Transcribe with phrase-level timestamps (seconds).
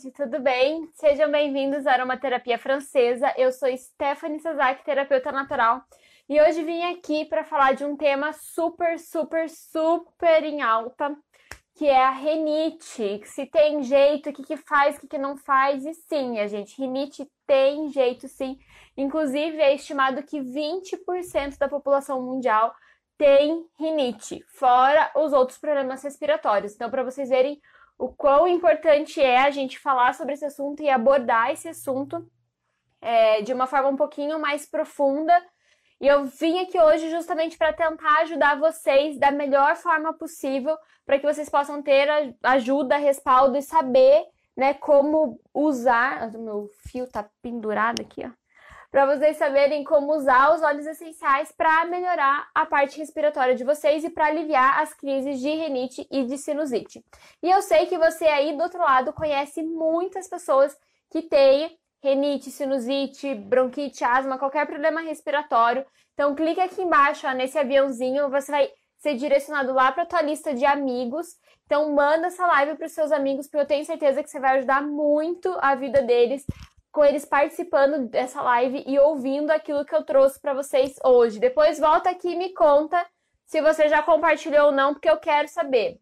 [0.00, 0.88] gente, tudo bem?
[0.94, 3.34] Sejam bem-vindos à Aromaterapia Francesa.
[3.36, 5.82] Eu sou Stephanie Sazak, terapeuta natural,
[6.26, 11.14] e hoje vim aqui para falar de um tema super, super, super em alta,
[11.74, 13.20] que é a renite.
[13.26, 16.46] Se tem jeito, o que, que faz, o que, que não faz, e sim, a
[16.46, 18.58] gente, renite tem jeito sim.
[18.96, 22.74] Inclusive, é estimado que 20% da população mundial
[23.18, 26.74] tem rinite, fora os outros problemas respiratórios.
[26.74, 27.60] Então, para vocês verem
[28.00, 32.26] o quão importante é a gente falar sobre esse assunto e abordar esse assunto
[32.98, 35.34] é, de uma forma um pouquinho mais profunda.
[36.00, 41.18] E eu vim aqui hoje justamente para tentar ajudar vocês da melhor forma possível, para
[41.18, 42.08] que vocês possam ter
[42.42, 44.24] ajuda, respaldo e saber
[44.56, 46.34] né, como usar.
[46.34, 48.39] O meu fio tá pendurado aqui, ó
[48.90, 54.02] para vocês saberem como usar os óleos essenciais para melhorar a parte respiratória de vocês
[54.02, 57.04] e para aliviar as crises de rinite e de sinusite.
[57.42, 60.76] E eu sei que você aí do outro lado conhece muitas pessoas
[61.08, 65.86] que têm renite, sinusite, bronquite, asma, qualquer problema respiratório.
[66.14, 68.68] Então clique aqui embaixo ó, nesse aviãozinho, você vai
[68.98, 71.36] ser direcionado lá para tua lista de amigos.
[71.64, 74.58] Então manda essa live para os seus amigos, porque eu tenho certeza que você vai
[74.58, 76.44] ajudar muito a vida deles
[76.92, 81.38] com eles participando dessa live e ouvindo aquilo que eu trouxe para vocês hoje.
[81.38, 83.06] Depois volta aqui e me conta
[83.46, 86.00] se você já compartilhou ou não, porque eu quero saber.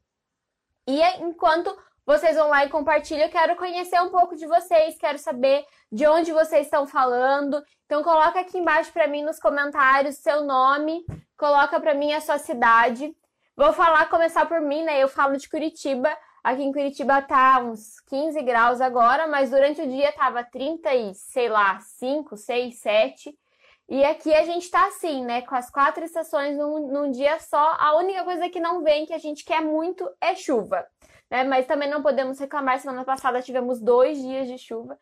[0.87, 5.19] E enquanto vocês vão lá e compartilham, eu quero conhecer um pouco de vocês, quero
[5.19, 7.63] saber de onde vocês estão falando.
[7.85, 11.05] Então coloca aqui embaixo para mim nos comentários seu nome,
[11.37, 13.15] coloca para mim a sua cidade.
[13.55, 15.03] Vou falar, começar por mim, né?
[15.03, 16.17] Eu falo de Curitiba.
[16.49, 21.15] Aqui em Curitiba tá uns 15 graus agora, mas durante o dia tava 30 e,
[21.15, 23.39] sei lá, 5, 6, 7.
[23.87, 25.43] E aqui a gente tá assim, né?
[25.43, 27.77] Com as quatro estações num, num dia só.
[27.79, 30.87] A única coisa que não vem, que a gente quer muito, é chuva.
[31.31, 31.45] Né?
[31.45, 32.81] Mas também não podemos reclamar.
[32.81, 34.99] Semana passada tivemos dois dias de chuva.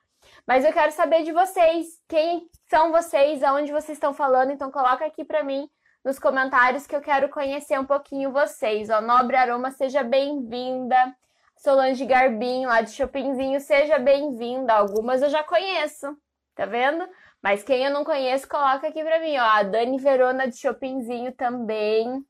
[0.49, 2.03] Mas eu quero saber de vocês.
[2.09, 3.45] Quem são vocês?
[3.45, 4.51] Aonde vocês estão falando?
[4.51, 5.71] Então coloca aqui para mim
[6.05, 8.91] nos comentários que eu quero conhecer um pouquinho vocês.
[8.91, 11.15] Ó, Nobre Aroma, seja bem-vinda.
[11.59, 14.75] Solange Garbim, lá de Chopinzinho, seja bem-vinda.
[14.75, 16.17] Algumas eu já conheço,
[16.55, 17.09] tá vendo?
[17.43, 19.43] Mas quem eu não conheço, coloca aqui pra mim, ó.
[19.43, 22.25] A Dani Verona de Chopinzinho também.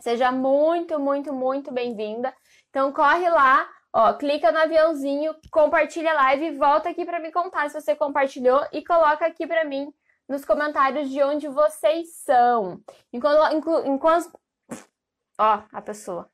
[0.00, 2.32] Seja muito, muito, muito bem-vinda.
[2.68, 7.32] Então corre lá, ó, clica no aviãozinho, compartilha a live e volta aqui para me
[7.32, 9.92] contar se você compartilhou e coloca aqui para mim
[10.28, 12.80] nos comentários de onde vocês são.
[13.12, 14.38] Enquanto, enquanto
[15.38, 16.31] ó, a pessoa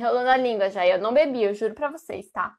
[0.00, 0.86] enrolando a língua já.
[0.86, 2.54] Eu não bebi, eu juro pra vocês, tá?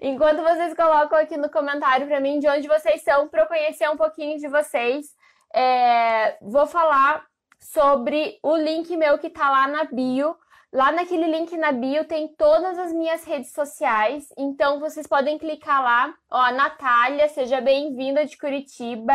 [0.00, 3.88] Enquanto vocês colocam aqui no comentário pra mim de onde vocês são, pra eu conhecer
[3.88, 5.06] um pouquinho de vocês,
[5.54, 7.24] é, vou falar
[7.58, 10.36] sobre o link meu que tá lá na bio.
[10.70, 15.82] Lá naquele link na bio tem todas as minhas redes sociais, então vocês podem clicar
[15.82, 16.12] lá.
[16.28, 19.14] Ó, Natália, seja bem-vinda de Curitiba.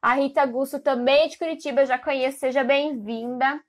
[0.00, 3.60] A Rita Gusto também é de Curitiba, já conheço, seja bem-vinda.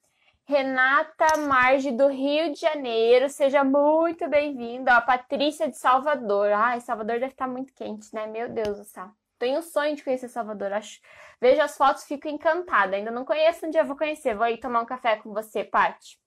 [0.52, 4.98] Renata Marge, do Rio de Janeiro, seja muito bem-vinda.
[4.98, 6.52] A Patrícia de Salvador.
[6.52, 8.28] Ai, Salvador deve estar muito quente, né?
[8.28, 9.12] Meu Deus do céu.
[9.40, 10.74] Tenho um sonho de conhecer Salvador.
[10.74, 11.00] Acho...
[11.40, 12.98] Vejo as fotos, fico encantada.
[12.98, 14.36] Ainda não conheço, um dia vou conhecer.
[14.36, 16.20] Vou ir tomar um café com você, Paty.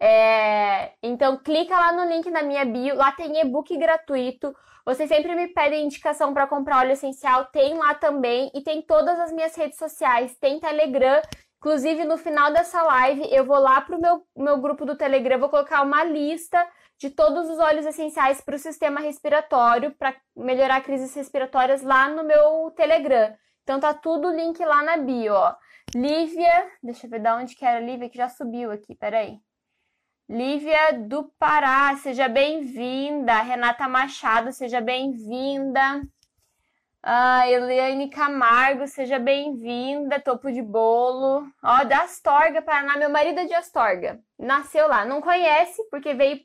[0.00, 0.90] É...
[1.00, 2.96] Então, clica lá no link na minha bio.
[2.96, 4.52] Lá tem e-book gratuito.
[4.84, 7.44] Vocês sempre me pedem indicação para comprar óleo essencial.
[7.44, 8.50] Tem lá também.
[8.52, 10.36] E tem todas as minhas redes sociais.
[10.38, 11.22] Tem Telegram
[11.62, 15.48] Inclusive, no final dessa live, eu vou lá pro meu, meu grupo do Telegram, vou
[15.48, 16.60] colocar uma lista
[16.98, 22.24] de todos os óleos essenciais para o sistema respiratório, para melhorar crises respiratórias lá no
[22.24, 23.32] meu Telegram.
[23.62, 25.54] Então tá tudo link lá na bio, ó.
[25.94, 29.38] Lívia, deixa eu ver de onde que era a Lívia, que já subiu aqui, peraí.
[30.28, 33.40] Lívia do Pará, seja bem-vinda.
[33.40, 36.02] Renata Machado, seja bem-vinda.
[37.04, 41.44] Ah, Eliane Camargo, seja bem-vinda, topo de bolo.
[41.62, 44.20] Ó, da Astorga, Paraná, meu marido é de Astorga.
[44.38, 46.40] Nasceu lá, não conhece, porque veio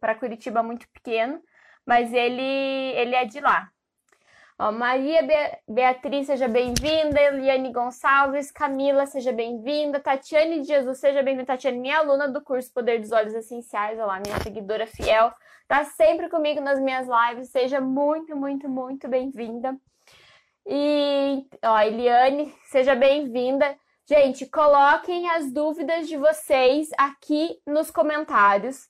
[0.00, 1.42] para Curitiba muito pequeno,
[1.86, 3.70] mas ele, ele é de lá.
[4.60, 7.20] Ó, Maria Be Beatriz, seja bem-vinda.
[7.20, 10.00] Eliane Gonçalves, Camila, seja bem-vinda.
[10.00, 11.46] Tatiane de Jesus, seja bem-vinda.
[11.46, 15.32] Tatiane, minha aluna do curso Poder dos Olhos Essenciais, olá, minha seguidora fiel
[15.68, 17.50] tá sempre comigo nas minhas lives.
[17.50, 19.78] Seja muito, muito, muito bem-vinda.
[20.66, 23.76] E, ó, Eliane, seja bem-vinda.
[24.08, 28.88] Gente, coloquem as dúvidas de vocês aqui nos comentários.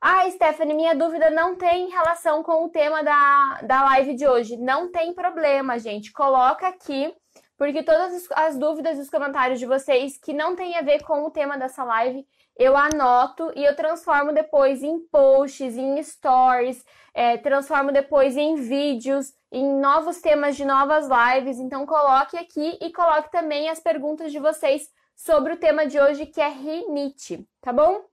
[0.00, 4.56] Ah, Stephanie, minha dúvida não tem relação com o tema da, da live de hoje.
[4.56, 6.12] Não tem problema, gente.
[6.12, 7.12] Coloca aqui
[7.56, 11.24] porque todas as dúvidas e os comentários de vocês que não tem a ver com
[11.24, 12.24] o tema dessa live,
[12.56, 19.32] eu anoto e eu transformo depois em posts, em stories, é, transformo depois em vídeos,
[19.50, 21.58] em novos temas de novas lives.
[21.58, 26.26] Então coloque aqui e coloque também as perguntas de vocês sobre o tema de hoje
[26.26, 28.04] que é rinite, tá bom?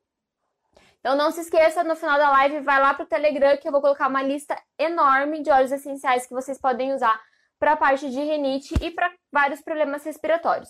[1.05, 3.71] Então não se esqueça, no final da live, vai lá para o Telegram que eu
[3.71, 7.21] vou colocar uma lista enorme de óleos essenciais que vocês podem usar
[7.59, 10.67] para a parte de rinite e para vários problemas respiratórios.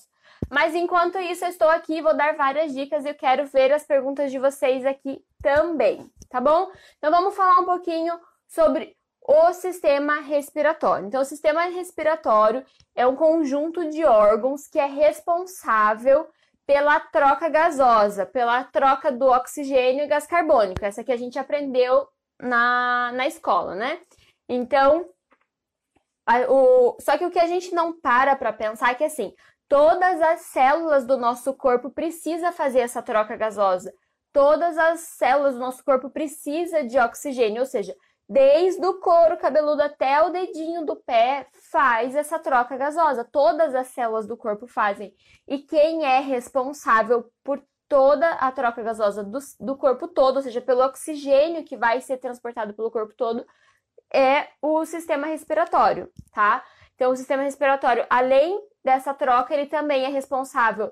[0.51, 3.85] Mas enquanto isso, eu estou aqui, vou dar várias dicas e eu quero ver as
[3.85, 6.69] perguntas de vocês aqui também, tá bom?
[6.97, 11.07] Então vamos falar um pouquinho sobre o sistema respiratório.
[11.07, 12.61] Então, o sistema respiratório
[12.93, 16.27] é um conjunto de órgãos que é responsável
[16.65, 20.83] pela troca gasosa, pela troca do oxigênio e gás carbônico.
[20.83, 22.07] Essa que a gente aprendeu
[22.39, 23.99] na, na escola, né?
[24.49, 25.07] Então,
[26.25, 29.33] a, o, só que o que a gente não para para pensar é que assim,
[29.67, 33.93] todas as células do nosso corpo precisa fazer essa troca gasosa.
[34.33, 37.95] Todas as células do nosso corpo precisa de oxigênio, ou seja,
[38.27, 43.23] desde o couro cabeludo até o dedinho do pé, faz essa troca gasosa.
[43.23, 45.13] Todas as células do corpo fazem.
[45.47, 50.59] E quem é responsável por toda a troca gasosa do, do corpo todo, ou seja,
[50.59, 53.45] pelo oxigênio que vai ser transportado pelo corpo todo,
[54.11, 56.63] é o sistema respiratório, tá?
[56.95, 60.91] Então, o sistema respiratório, além dessa troca, ele também é responsável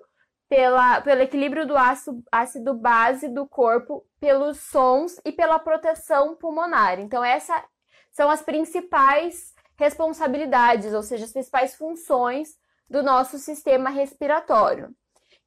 [0.54, 7.00] pela, pelo equilíbrio do ácido, ácido base do corpo, pelos sons e pela proteção pulmonar.
[7.00, 7.60] Então, essas
[8.12, 12.56] são as principais responsabilidades, ou seja, as principais funções
[12.88, 14.94] do nosso sistema respiratório.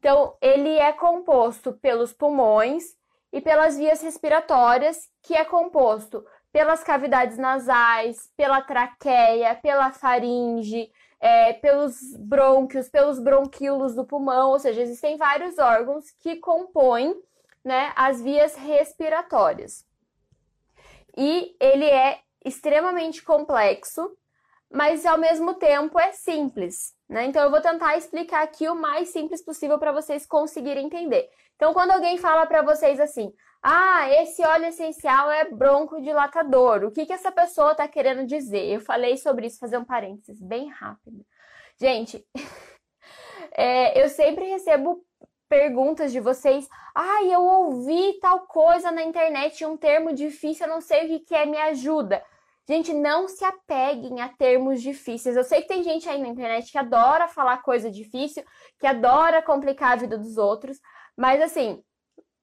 [0.00, 2.96] Então, ele é composto pelos pulmões
[3.32, 10.90] e pelas vias respiratórias, que é composto pelas cavidades nasais, pela traqueia, pela faringe,
[11.20, 17.14] é, pelos brônquios, pelos bronquíolos do pulmão, ou seja, existem vários órgãos que compõem
[17.64, 19.84] né, as vias respiratórias.
[21.16, 24.16] E ele é extremamente complexo,
[24.70, 26.94] mas ao mesmo tempo é simples.
[27.08, 27.24] Né?
[27.24, 31.30] Então eu vou tentar explicar aqui o mais simples possível para vocês conseguirem entender.
[31.56, 33.32] Então, quando alguém fala para vocês assim,
[33.68, 36.84] ah, esse óleo essencial é broncodilatador.
[36.84, 38.64] O que, que essa pessoa está querendo dizer?
[38.64, 41.26] Eu falei sobre isso, fazer um parênteses bem rápido.
[41.76, 42.24] Gente,
[43.50, 45.04] é, eu sempre recebo
[45.48, 46.68] perguntas de vocês.
[46.94, 51.20] Ah, eu ouvi tal coisa na internet, um termo difícil, eu não sei o que,
[51.26, 52.22] que é, me ajuda.
[52.68, 55.36] Gente, não se apeguem a termos difíceis.
[55.36, 58.44] Eu sei que tem gente aí na internet que adora falar coisa difícil,
[58.78, 60.78] que adora complicar a vida dos outros,
[61.16, 61.82] mas assim,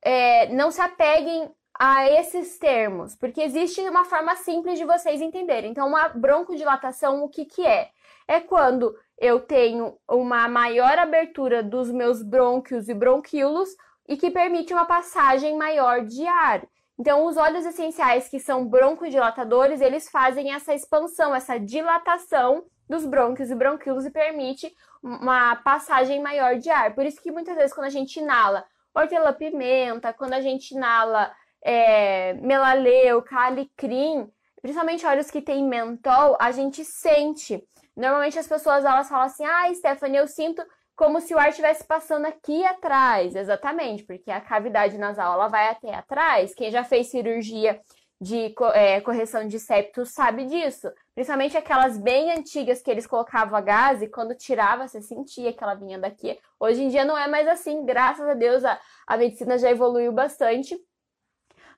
[0.03, 5.71] é, não se apeguem a esses termos, porque existe uma forma simples de vocês entenderem.
[5.71, 7.89] Então, uma broncodilatação, o que, que é?
[8.27, 13.69] É quando eu tenho uma maior abertura dos meus brônquios e bronquíolos
[14.07, 16.63] e que permite uma passagem maior de ar.
[16.99, 23.49] Então, os óleos essenciais que são broncodilatadores, eles fazem essa expansão, essa dilatação dos brônquios
[23.49, 24.71] e bronquíolos e permite
[25.01, 26.93] uma passagem maior de ar.
[26.93, 28.63] Por isso que muitas vezes quando a gente inala
[28.93, 34.29] hortelã-pimenta, quando a gente inala é, melaleu, calicrim,
[34.61, 37.63] principalmente óleos que tem mentol, a gente sente.
[37.95, 40.63] Normalmente as pessoas elas falam assim: ah, Stephanie, eu sinto
[40.95, 43.35] como se o ar estivesse passando aqui atrás.
[43.35, 46.53] Exatamente, porque a cavidade nasal ela vai até atrás.
[46.53, 47.79] Quem já fez cirurgia
[48.23, 50.89] de é, correção de septo sabe disso.
[51.13, 55.61] Principalmente aquelas bem antigas que eles colocavam a gás e quando tirava você sentia que
[55.61, 56.39] ela vinha daqui.
[56.57, 60.13] Hoje em dia não é mais assim, graças a Deus a, a medicina já evoluiu
[60.13, 60.79] bastante.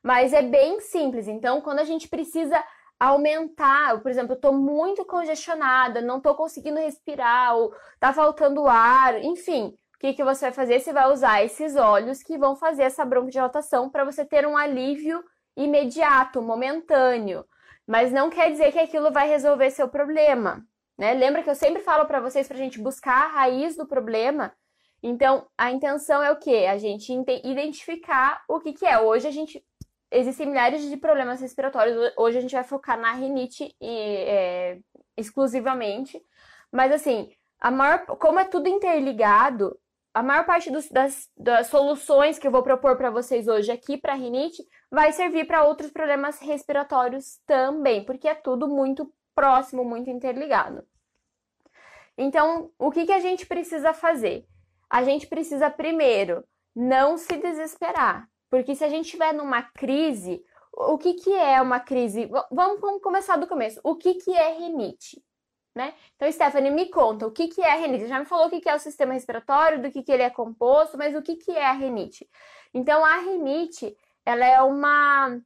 [0.03, 1.27] Mas é bem simples.
[1.27, 2.63] Então, quando a gente precisa
[2.99, 9.21] aumentar, por exemplo, eu tô muito congestionada, não tô conseguindo respirar, ou tá faltando ar,
[9.23, 10.79] enfim, o que, que você vai fazer?
[10.79, 15.23] Você vai usar esses óleos que vão fazer essa broncodilatação para você ter um alívio
[15.55, 17.45] imediato, momentâneo,
[17.87, 20.65] mas não quer dizer que aquilo vai resolver seu problema.
[20.97, 21.13] Né?
[21.13, 24.53] Lembra que eu sempre falo para vocês para a gente buscar a raiz do problema.
[25.03, 26.65] Então, a intenção é o quê?
[26.69, 28.99] A gente identificar o que, que é.
[28.99, 29.63] Hoje a gente
[30.11, 32.13] existem milhares de problemas respiratórios.
[32.17, 34.79] Hoje a gente vai focar na rinite e, é,
[35.15, 36.21] exclusivamente.
[36.71, 39.77] Mas assim, a maior, como é tudo interligado,
[40.13, 43.97] a maior parte dos, das, das, soluções que eu vou propor para vocês hoje aqui
[43.97, 50.09] para rinite vai servir para outros problemas respiratórios também, porque é tudo muito próximo, muito
[50.09, 50.87] interligado.
[52.17, 54.47] Então, o que, que a gente precisa fazer?
[54.89, 60.97] A gente precisa primeiro não se desesperar, porque se a gente estiver numa crise, o
[60.97, 62.29] que, que é uma crise?
[62.49, 63.81] Vamos, vamos começar do começo.
[63.83, 65.21] O que, que é rinite?
[65.75, 65.93] né?
[66.15, 68.07] Então, Stephanie, me conta, o que, que é a renite?
[68.07, 70.29] Já me falou o que, que é o sistema respiratório, do que, que ele é
[70.29, 72.29] composto, mas o que, que é a renite?
[72.73, 73.93] Então, a renite,
[74.25, 75.39] ela é uma,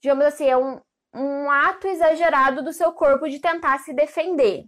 [0.00, 0.80] digamos assim, é um,
[1.14, 4.64] um ato exagerado do seu corpo de tentar se defender.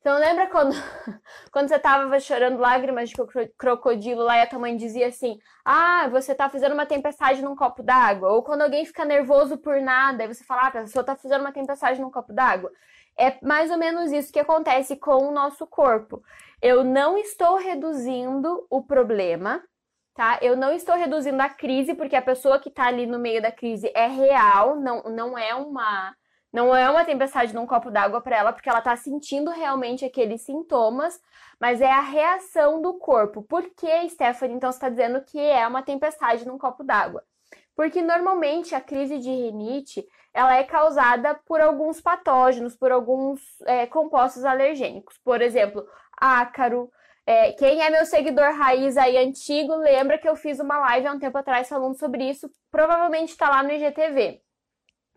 [0.00, 0.72] Então, lembra quando,
[1.52, 3.16] quando você tava chorando lágrimas de
[3.58, 7.54] crocodilo lá e a tua mãe dizia assim: Ah, você tá fazendo uma tempestade num
[7.54, 8.30] copo d'água?
[8.30, 11.42] Ou quando alguém fica nervoso por nada, e você fala: Ah, a pessoa tá fazendo
[11.42, 12.72] uma tempestade num copo d'água.
[13.18, 16.22] É mais ou menos isso que acontece com o nosso corpo.
[16.62, 19.62] Eu não estou reduzindo o problema,
[20.20, 20.38] tá?
[20.42, 23.50] Eu não estou reduzindo a crise, porque a pessoa que tá ali no meio da
[23.50, 26.14] crise é real, não, não é uma
[26.52, 30.42] não é uma tempestade num copo d'água para ela, porque ela está sentindo realmente aqueles
[30.42, 31.18] sintomas,
[31.60, 33.40] mas é a reação do corpo.
[33.40, 37.22] Por que, Stephanie, então, está dizendo que é uma tempestade num copo d'água?
[37.74, 43.86] Porque normalmente a crise de rinite ela é causada por alguns patógenos, por alguns é,
[43.86, 45.16] compostos alergênicos.
[45.24, 45.86] Por exemplo,
[46.20, 46.90] ácaro.
[47.30, 51.12] É, quem é meu seguidor raiz aí antigo lembra que eu fiz uma live há
[51.12, 52.50] um tempo atrás falando sobre isso.
[52.72, 54.42] Provavelmente está lá no IGTV.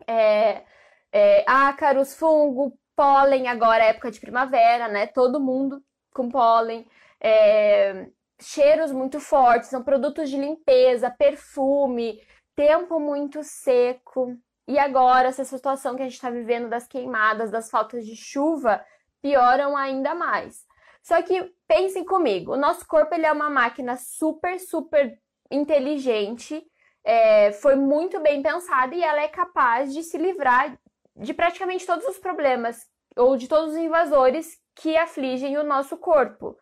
[0.06, 0.62] É,
[1.10, 5.08] é, ácaros, fungo, pólen, agora é época de primavera, né?
[5.08, 6.86] Todo mundo com pólen.
[7.20, 8.06] É,
[8.40, 12.22] cheiros muito fortes, são produtos de limpeza, perfume,
[12.54, 14.36] tempo muito seco.
[14.68, 18.80] E agora, essa situação que a gente está vivendo das queimadas, das faltas de chuva,
[19.20, 20.64] pioram ainda mais.
[21.04, 25.12] Só que pensem comigo, o nosso corpo ele é uma máquina super, super
[25.50, 26.64] inteligente,
[27.04, 30.78] é, foi muito bem pensada e ela é capaz de se livrar
[31.14, 36.56] de praticamente todos os problemas ou de todos os invasores que afligem o nosso corpo.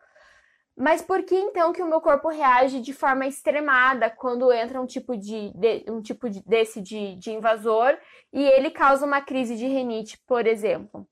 [0.75, 4.85] Mas por que então que o meu corpo reage de forma extremada quando entra um
[4.85, 7.97] tipo de, de um tipo de, desse de, de invasor
[8.33, 11.07] e ele causa uma crise de renite, por exemplo?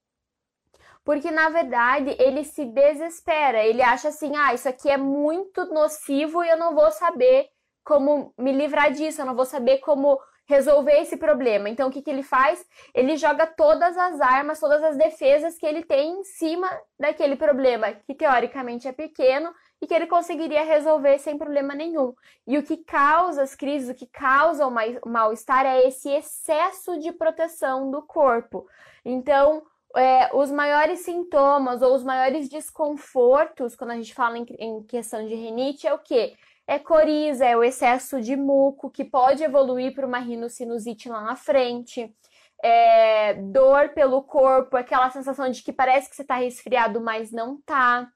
[1.04, 6.44] Porque na verdade ele se desespera, ele acha assim: ah, isso aqui é muito nocivo
[6.44, 7.48] e eu não vou saber
[7.84, 10.20] como me livrar disso, eu não vou saber como
[10.52, 11.70] resolver esse problema.
[11.70, 12.64] Então, o que, que ele faz?
[12.94, 17.94] Ele joga todas as armas, todas as defesas que ele tem em cima daquele problema,
[18.06, 22.14] que teoricamente é pequeno e que ele conseguiria resolver sem problema nenhum.
[22.46, 27.12] E o que causa as crises, o que causa o mal-estar é esse excesso de
[27.14, 28.68] proteção do corpo.
[29.06, 29.64] Então,
[29.96, 35.26] é, os maiores sintomas ou os maiores desconfortos, quando a gente fala em, em questão
[35.26, 36.36] de rinite, é o quê?
[36.72, 41.36] é coriza, é o excesso de muco, que pode evoluir para uma rinocinusite lá na
[41.36, 42.16] frente.
[42.64, 47.60] É, dor pelo corpo, aquela sensação de que parece que você está resfriado, mas não
[47.62, 48.08] tá.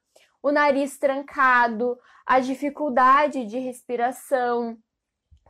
[0.41, 4.77] O nariz trancado, a dificuldade de respiração,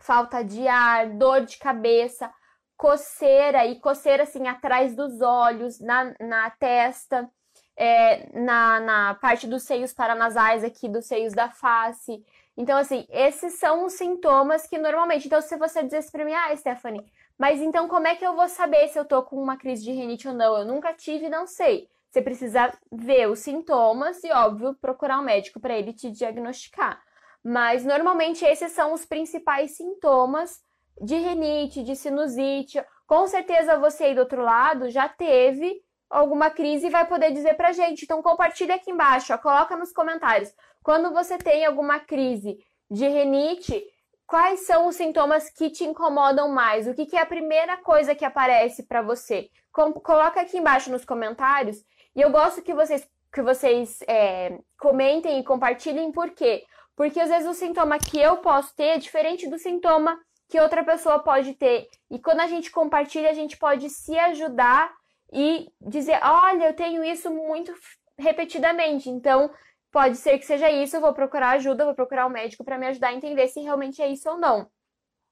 [0.01, 2.33] falta de ar, dor de cabeça,
[2.77, 7.29] coceira e coceira assim atrás dos olhos, na, na testa,
[7.75, 12.23] é, na, na parte dos seios paranasais aqui, dos seios da face.
[12.57, 15.27] Então, assim, esses são os sintomas que normalmente.
[15.27, 17.05] Então, se você dizer para mim, ah, Stephanie,
[17.37, 19.91] mas então como é que eu vou saber se eu tô com uma crise de
[19.91, 20.57] rinite ou não?
[20.57, 21.89] Eu nunca tive, não sei.
[22.09, 27.03] Você precisa ver os sintomas e, óbvio, procurar um médico para ele te diagnosticar.
[27.43, 30.63] Mas normalmente esses são os principais sintomas
[30.99, 32.83] de rinite, de sinusite.
[33.05, 37.55] Com certeza você aí do outro lado já teve alguma crise e vai poder dizer
[37.55, 38.03] pra gente.
[38.03, 40.53] Então compartilha aqui embaixo, ó, coloca nos comentários.
[40.81, 42.57] Quando você tem alguma crise
[42.89, 43.83] de renite,
[44.25, 46.87] quais são os sintomas que te incomodam mais?
[46.87, 49.49] O que, que é a primeira coisa que aparece para você?
[49.71, 51.83] Com, coloca aqui embaixo nos comentários.
[52.15, 56.63] E eu gosto que vocês, que vocês é, comentem e compartilhem por quê?
[56.95, 60.83] Porque às vezes o sintoma que eu posso ter é diferente do sintoma que outra
[60.83, 61.87] pessoa pode ter.
[62.09, 64.93] E quando a gente compartilha, a gente pode se ajudar
[65.31, 67.73] e dizer: olha, eu tenho isso muito
[68.17, 69.09] repetidamente.
[69.09, 69.51] Então,
[69.95, 72.85] Pode ser que seja isso, eu vou procurar ajuda, vou procurar um médico para me
[72.87, 74.69] ajudar a entender se realmente é isso ou não.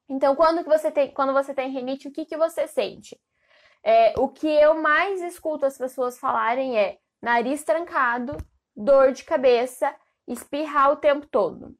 [0.07, 3.19] Então, quando você tem, quando você tem rinite, o que, que você sente?
[3.83, 8.37] É, o que eu mais escuto as pessoas falarem é nariz trancado,
[8.73, 9.93] dor de cabeça,
[10.25, 11.75] espirrar o tempo todo.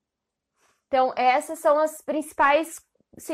[0.88, 2.82] Então, essas são as principais,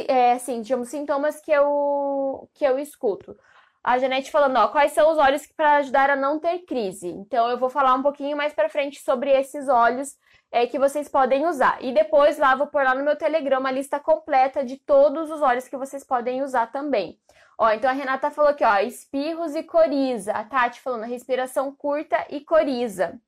[0.08, 3.36] é, assim, digamos, sintomas que eu, que eu escuto
[3.84, 7.08] a Janete falando, ó, quais são os óleos para ajudar a não ter crise.
[7.08, 10.18] Então eu vou falar um pouquinho mais para frente sobre esses óleos
[10.52, 11.78] é, que vocês podem usar.
[11.82, 15.42] E depois lá vou pôr lá no meu Telegram uma lista completa de todos os
[15.42, 17.18] óleos que vocês podem usar também.
[17.58, 20.34] Ó, então a Renata falou aqui, ó, espirros e coriza.
[20.34, 23.20] A Tati falando respiração curta e coriza.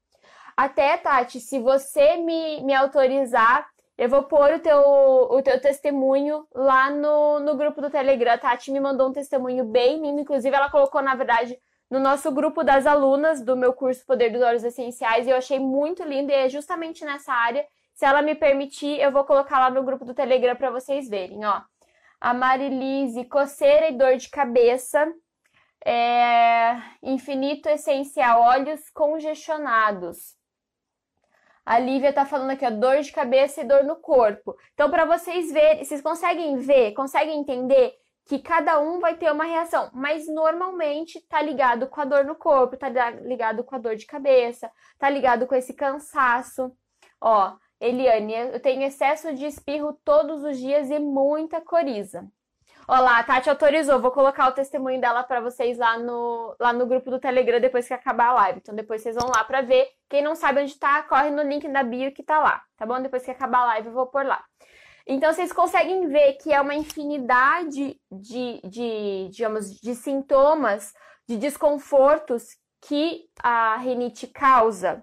[0.55, 3.67] Até, Tati, se você me, me autorizar,
[4.01, 8.31] eu vou pôr o teu, o teu testemunho lá no, no grupo do Telegram.
[8.33, 10.19] A Tati me mandou um testemunho bem lindo.
[10.19, 11.55] Inclusive, ela colocou, na verdade,
[11.87, 15.59] no nosso grupo das alunas do meu curso Poder dos Olhos Essenciais e eu achei
[15.59, 17.63] muito lindo e é justamente nessa área.
[17.93, 21.45] Se ela me permitir, eu vou colocar lá no grupo do Telegram para vocês verem,
[21.45, 21.61] ó.
[22.19, 25.13] A Marilise, coceira e dor de cabeça.
[25.85, 26.75] É...
[27.03, 30.40] Infinito essencial, olhos congestionados.
[31.65, 34.55] A Lívia tá falando aqui, ó, dor de cabeça e dor no corpo.
[34.73, 37.93] Então, para vocês verem, vocês conseguem ver, conseguem entender
[38.25, 42.35] que cada um vai ter uma reação, mas normalmente tá ligado com a dor no
[42.35, 42.89] corpo, tá
[43.21, 46.71] ligado com a dor de cabeça, tá ligado com esse cansaço.
[47.19, 52.27] Ó, Eliane, eu tenho excesso de espirro todos os dias e muita coriza.
[52.93, 54.01] Olá, a Tati autorizou.
[54.01, 57.87] Vou colocar o testemunho dela para vocês lá no, lá no grupo do Telegram depois
[57.87, 58.59] que acabar a live.
[58.59, 59.87] Então depois vocês vão lá para ver.
[60.09, 63.01] Quem não sabe onde tá, corre no link da bio que tá lá, tá bom?
[63.01, 64.43] Depois que acabar a live eu vou por lá.
[65.07, 70.91] Então vocês conseguem ver que é uma infinidade de, de digamos, de sintomas,
[71.25, 72.43] de desconfortos
[72.81, 75.01] que a rinite causa.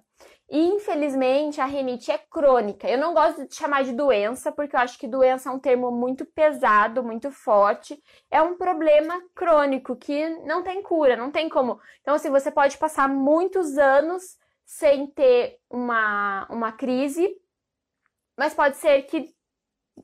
[0.50, 2.88] Infelizmente, a rinite é crônica.
[2.88, 5.90] Eu não gosto de chamar de doença, porque eu acho que doença é um termo
[5.90, 8.02] muito pesado, muito forte.
[8.30, 11.78] É um problema crônico que não tem cura, não tem como.
[12.00, 17.28] Então, assim, você pode passar muitos anos sem ter uma, uma crise,
[18.36, 19.34] mas pode ser que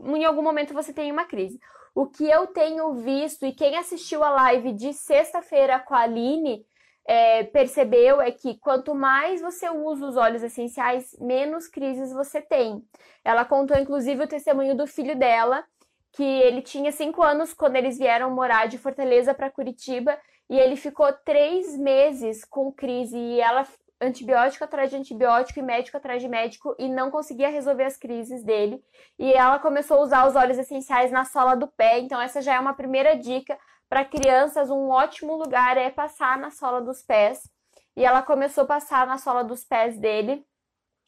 [0.01, 1.59] em algum momento você tenha uma crise.
[1.95, 6.67] O que eu tenho visto, e quem assistiu a live de sexta-feira com a Aline,
[7.07, 12.83] é, percebeu é que quanto mais você usa os óleos essenciais, menos crises você tem.
[13.25, 15.65] Ela contou, inclusive, o testemunho do filho dela,
[16.13, 20.19] que ele tinha cinco anos quando eles vieram morar de Fortaleza para Curitiba
[20.49, 23.67] e ele ficou três meses com crise e ela
[24.01, 28.45] antibiótico atrás de antibiótico e médico atrás de médico e não conseguia resolver as crises
[28.45, 28.83] dele.
[29.19, 31.99] E ela começou a usar os óleos essenciais na sola do pé.
[31.99, 33.59] Então essa já é uma primeira dica
[33.95, 37.49] para crianças, um ótimo lugar é passar na sola dos pés.
[37.97, 40.45] E ela começou a passar na sola dos pés dele.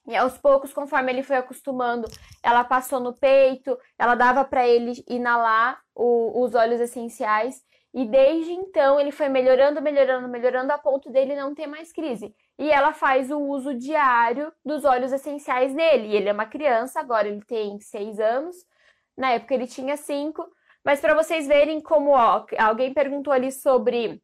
[0.06, 2.06] E aos poucos, conforme ele foi acostumando,
[2.44, 7.60] ela passou no peito, ela dava para ele inalar o, os óleos essenciais.
[7.92, 12.32] E desde então ele foi melhorando, melhorando, melhorando a ponto dele não ter mais crise.
[12.56, 16.06] E ela faz o uso diário dos óleos essenciais nele.
[16.06, 18.54] E ele é uma criança, agora ele tem seis anos.
[19.18, 20.48] Na época ele tinha cinco.
[20.86, 24.22] Mas para vocês verem como, ó, alguém perguntou ali sobre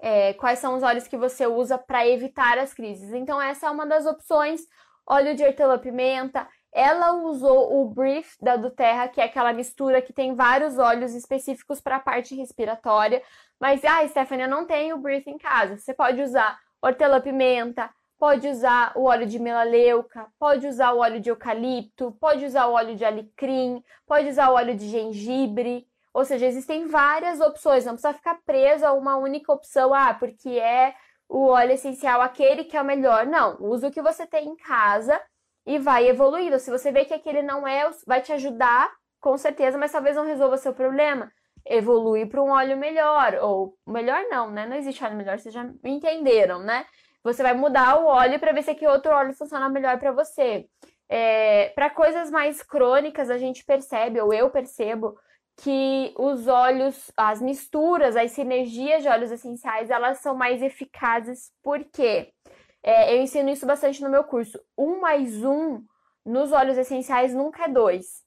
[0.00, 3.12] é, quais são os óleos que você usa para evitar as crises.
[3.12, 4.62] Então, essa é uma das opções.
[5.08, 6.48] Óleo de hortelã-pimenta.
[6.72, 11.80] Ela usou o Brief da Duterra, que é aquela mistura que tem vários óleos específicos
[11.80, 13.22] para a parte respiratória.
[13.60, 15.76] Mas, ah, Stephanie, eu não tenho o Brief em casa.
[15.76, 21.30] Você pode usar hortelã-pimenta, pode usar o óleo de melaleuca, pode usar o óleo de
[21.30, 25.86] eucalipto, pode usar o óleo de alecrim, pode usar o óleo de gengibre.
[26.14, 30.48] Ou seja, existem várias opções, não precisa ficar preso a uma única opção, ah, porque
[30.48, 30.94] é
[31.28, 33.26] o óleo essencial aquele que é o melhor.
[33.26, 35.20] Não, usa o que você tem em casa
[35.66, 36.58] e vai evoluindo.
[36.58, 40.24] Se você vê que aquele não é, vai te ajudar, com certeza, mas talvez não
[40.24, 41.30] resolva seu problema.
[41.66, 44.66] Evolui para um óleo melhor, ou melhor não, né?
[44.66, 46.86] Não existe óleo melhor, vocês já entenderam, né?
[47.26, 50.68] Você vai mudar o óleo para ver se aqui outro óleo funciona melhor para você.
[51.08, 55.18] É, para coisas mais crônicas, a gente percebe, ou eu percebo,
[55.56, 61.50] que os óleos, as misturas, as sinergias de óleos essenciais, elas são mais eficazes.
[61.64, 62.32] Por quê?
[62.80, 64.60] É, eu ensino isso bastante no meu curso.
[64.78, 65.82] Um mais um
[66.24, 68.25] nos óleos essenciais nunca é dois.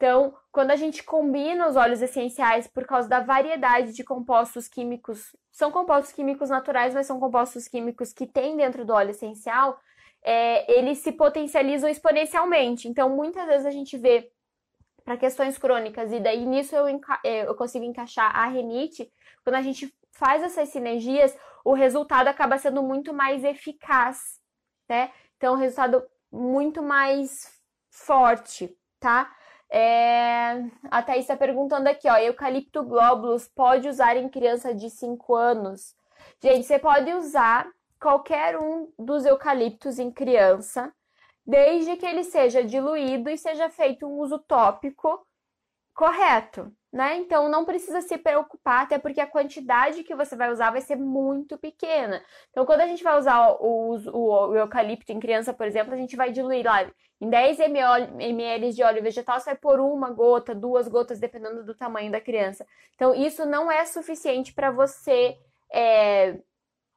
[0.00, 5.36] Então, quando a gente combina os óleos essenciais por causa da variedade de compostos químicos,
[5.52, 9.78] são compostos químicos naturais, mas são compostos químicos que tem dentro do óleo essencial,
[10.22, 12.88] é, eles se potencializam exponencialmente.
[12.88, 14.32] Então, muitas vezes a gente vê
[15.04, 16.86] para questões crônicas, e daí nisso eu,
[17.22, 19.12] é, eu consigo encaixar a renite,
[19.44, 24.40] quando a gente faz essas sinergias, o resultado acaba sendo muito mais eficaz,
[24.88, 25.12] né?
[25.36, 27.52] Então, o resultado muito mais
[27.90, 29.30] forte, tá?
[29.70, 30.64] É...
[30.90, 35.94] A Thaís está perguntando aqui, ó, eucalipto glóbulos pode usar em criança de 5 anos?
[36.42, 37.68] Gente, você pode usar
[38.00, 40.92] qualquer um dos eucaliptos em criança,
[41.46, 45.24] desde que ele seja diluído e seja feito um uso tópico
[45.94, 47.16] correto, né?
[47.16, 50.96] Então não precisa se preocupar, até porque a quantidade que você vai usar vai ser
[50.96, 52.22] muito pequena.
[52.50, 55.96] Então, quando a gente vai usar o, o, o eucalipto em criança, por exemplo, a
[55.96, 60.54] gente vai diluir lá em 10 ml de óleo vegetal, você vai pôr uma gota,
[60.54, 62.66] duas gotas, dependendo do tamanho da criança.
[62.94, 65.36] Então, isso não é suficiente para você
[65.70, 66.38] é,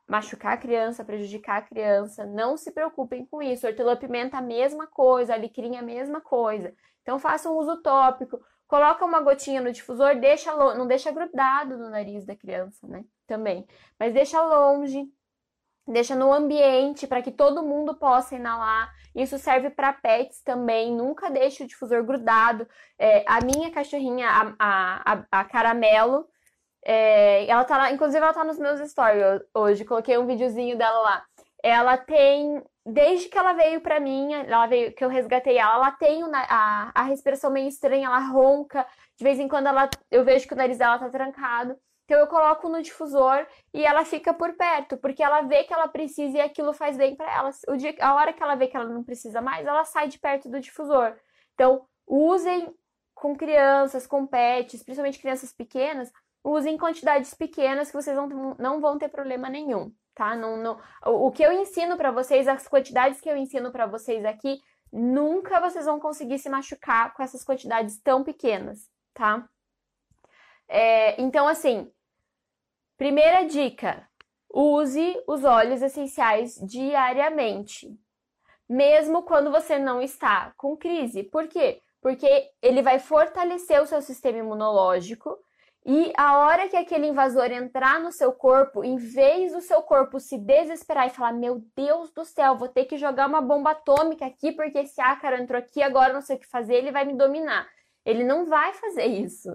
[0.08, 2.26] machucar a criança, prejudicar a criança.
[2.26, 3.68] Não se preocupem com isso.
[3.68, 6.74] Hortelã-pimenta, a mesma coisa, alecrim, a mesma coisa.
[7.02, 8.40] Então, façam um uso tópico.
[8.74, 13.06] Coloca uma gotinha no difusor, deixa, não deixa grudado no nariz da criança, né?
[13.28, 13.68] também.
[14.00, 15.06] Mas deixa longe,
[15.88, 18.92] deixa no ambiente para que todo mundo possa inalar.
[19.14, 20.92] Isso serve para pets também.
[20.92, 22.68] Nunca deixe o difusor grudado.
[22.98, 26.28] É, a minha cachorrinha, a, a, a Caramelo,
[26.84, 29.86] é, ela tá, inclusive ela tá nos meus stories hoje.
[29.86, 31.26] Coloquei um videozinho dela lá.
[31.64, 35.92] Ela tem, desde que ela veio para mim, ela veio, que eu resgatei ela, ela
[35.92, 38.86] tem a, a respiração meio estranha, ela ronca.
[39.18, 41.78] De vez em quando ela, eu vejo que o nariz dela tá trancado.
[42.06, 45.88] Então eu coloco no difusor e ela fica por perto, porque ela vê que ela
[45.88, 47.50] precisa e aquilo faz bem para ela.
[47.70, 50.20] O dia, a hora que ela vê que ela não precisa mais, ela sai de
[50.20, 51.16] perto do difusor.
[51.54, 52.74] Então, usem
[53.16, 56.12] com crianças, com pets, principalmente crianças pequenas,
[56.44, 60.36] usem quantidades pequenas que vocês não, não vão ter problema nenhum, tá?
[60.36, 64.24] Não, não, o, que eu ensino para vocês, as quantidades que eu ensino para vocês
[64.26, 69.48] aqui, nunca vocês vão conseguir se machucar com essas quantidades tão pequenas, tá?
[70.68, 71.92] É, então, assim,
[72.98, 74.08] primeira dica:
[74.54, 78.00] use os óleos essenciais diariamente,
[78.70, 81.24] mesmo quando você não está com crise.
[81.24, 81.82] Por quê?
[82.02, 85.38] Porque ele vai fortalecer o seu sistema imunológico
[85.86, 90.18] e a hora que aquele invasor entrar no seu corpo, em vez do seu corpo
[90.18, 94.26] se desesperar e falar: Meu Deus do céu, vou ter que jogar uma bomba atômica
[94.26, 97.14] aqui porque esse ácaro entrou aqui, agora não sei o que fazer, ele vai me
[97.14, 97.68] dominar.
[98.06, 99.50] Ele não vai fazer isso.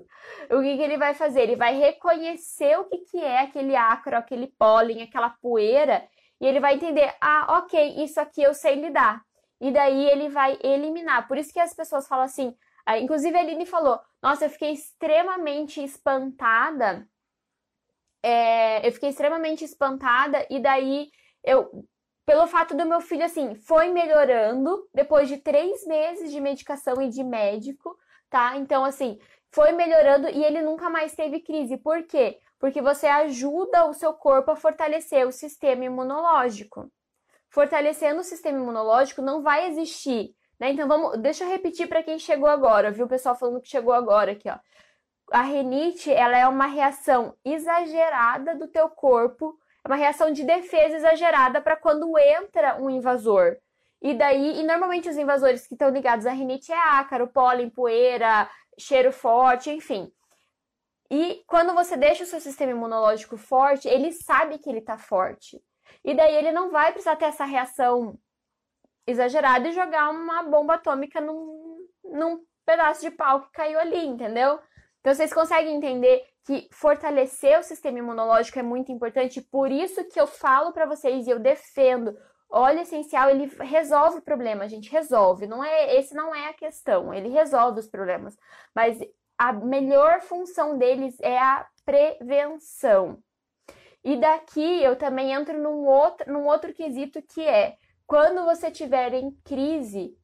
[0.50, 1.42] O que, que ele vai fazer?
[1.42, 6.06] Ele vai reconhecer o que, que é aquele ácaro, aquele pólen, aquela poeira,
[6.40, 9.22] e ele vai entender: ah, ok, isso aqui eu sei lidar.
[9.60, 11.26] E daí ele vai eliminar.
[11.26, 12.54] Por isso que as pessoas falam assim.
[12.96, 17.08] Inclusive a Aline falou: nossa, eu fiquei extremamente espantada.
[18.22, 21.10] É, eu fiquei extremamente espantada, e daí
[21.44, 21.86] eu
[22.26, 27.08] pelo fato do meu filho, assim, foi melhorando depois de três meses de medicação e
[27.08, 27.96] de médico
[28.30, 28.56] tá?
[28.56, 29.18] Então, assim,
[29.50, 31.76] foi melhorando e ele nunca mais teve crise.
[31.76, 32.38] Por quê?
[32.58, 36.90] Porque você ajuda o seu corpo a fortalecer o sistema imunológico.
[37.50, 40.70] Fortalecendo o sistema imunológico não vai existir, né?
[40.70, 43.92] Então vamos, deixa eu repetir para quem chegou agora, viu o pessoal falando que chegou
[43.92, 44.58] agora aqui, ó.
[45.30, 50.96] A renite, ela é uma reação exagerada do teu corpo, é uma reação de defesa
[50.96, 53.56] exagerada para quando entra um invasor.
[54.00, 58.48] E daí, e normalmente os invasores que estão ligados à rinite é ácaro, pólen, poeira,
[58.78, 60.10] cheiro forte, enfim.
[61.10, 65.60] E quando você deixa o seu sistema imunológico forte, ele sabe que ele está forte.
[66.04, 68.18] E daí ele não vai precisar ter essa reação
[69.08, 74.60] exagerada e jogar uma bomba atômica num, num pedaço de pau que caiu ali, entendeu?
[75.00, 80.20] Então vocês conseguem entender que fortalecer o sistema imunológico é muito importante, por isso que
[80.20, 82.14] eu falo para vocês e eu defendo
[82.50, 85.46] óleo essencial ele resolve o problema, a gente resolve.
[85.46, 87.12] Não é esse não é a questão.
[87.12, 88.36] Ele resolve os problemas,
[88.74, 88.98] mas
[89.38, 93.22] a melhor função deles é a prevenção.
[94.04, 97.76] E daqui eu também entro num outro, num outro quesito que é
[98.08, 100.16] quando você tiver em crise,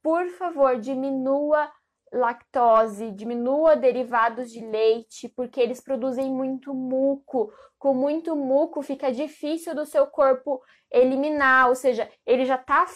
[0.00, 1.68] por favor, diminua
[2.12, 7.52] lactose, diminua derivados de leite, porque eles produzem muito muco.
[7.80, 12.86] Com muito muco fica difícil do seu corpo eliminar, ou seja, ele já tá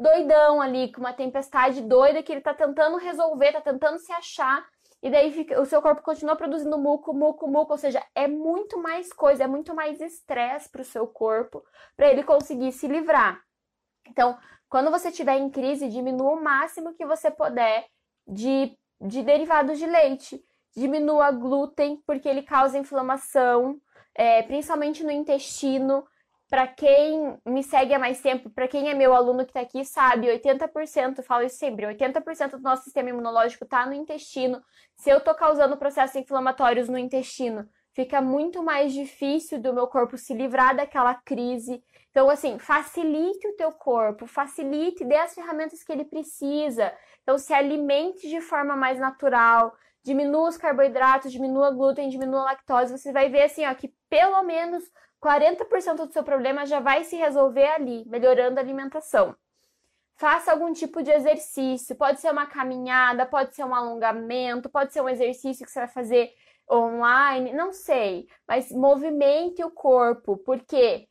[0.00, 4.66] doidão ali, com uma tempestade doida que ele tá tentando resolver, tá tentando se achar,
[5.02, 8.80] e daí fica, o seu corpo continua produzindo muco, muco, muco, ou seja, é muito
[8.80, 11.62] mais coisa, é muito mais estresse para o seu corpo
[11.94, 13.38] para ele conseguir se livrar.
[14.08, 14.38] Então,
[14.68, 17.86] quando você estiver em crise, diminua o máximo que você puder
[18.26, 20.42] de, de derivados de leite.
[20.74, 23.78] Diminua glúten, porque ele causa inflamação,
[24.14, 26.06] é, principalmente no intestino.
[26.48, 29.84] Para quem me segue há mais tempo, para quem é meu aluno que está aqui,
[29.84, 34.62] sabe, 80%, falo isso sempre, 80% do nosso sistema imunológico está no intestino.
[34.96, 40.16] Se eu estou causando processos inflamatórios no intestino, fica muito mais difícil do meu corpo
[40.16, 41.82] se livrar daquela crise.
[42.10, 46.92] Então, assim, facilite o teu corpo, facilite, dê as ferramentas que ele precisa.
[47.22, 52.96] Então, se alimente de forma mais natural, diminua os carboidratos, diminua glúten, diminua a lactose.
[52.96, 54.84] Você vai ver, assim, ó, que pelo menos
[55.22, 59.34] 40% do seu problema já vai se resolver ali, melhorando a alimentação.
[60.16, 65.00] Faça algum tipo de exercício, pode ser uma caminhada, pode ser um alongamento, pode ser
[65.00, 66.30] um exercício que você vai fazer
[66.70, 71.08] online, não sei, mas movimente o corpo, porque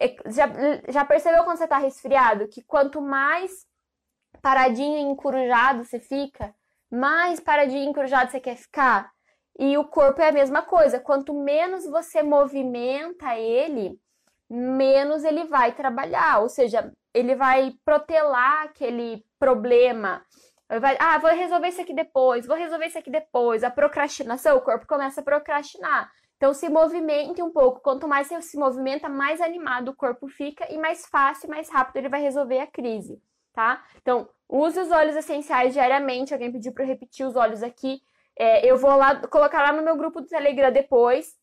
[0.00, 0.48] é, já,
[0.88, 3.66] já percebeu quando você está resfriado que quanto mais
[4.40, 6.54] paradinho e encurujado você fica,
[6.90, 9.10] mais paradinho e encurujado você quer ficar?
[9.58, 11.00] E o corpo é a mesma coisa.
[11.00, 13.98] Quanto menos você movimenta ele,
[14.48, 16.40] menos ele vai trabalhar.
[16.40, 20.24] Ou seja, ele vai protelar aquele problema.
[20.98, 23.64] Ah, vou resolver isso aqui depois, vou resolver isso aqui depois.
[23.64, 26.10] A procrastinação, o corpo começa a procrastinar.
[26.36, 27.80] Então, se movimente um pouco.
[27.80, 31.96] Quanto mais você se movimenta, mais animado o corpo fica e mais fácil, mais rápido
[31.96, 33.20] ele vai resolver a crise,
[33.52, 33.82] tá?
[34.00, 36.32] Então, use os óleos essenciais diariamente.
[36.32, 38.00] Alguém pediu para eu repetir os óleos aqui.
[38.38, 41.36] É, eu vou lá colocar lá no meu grupo do Telegram depois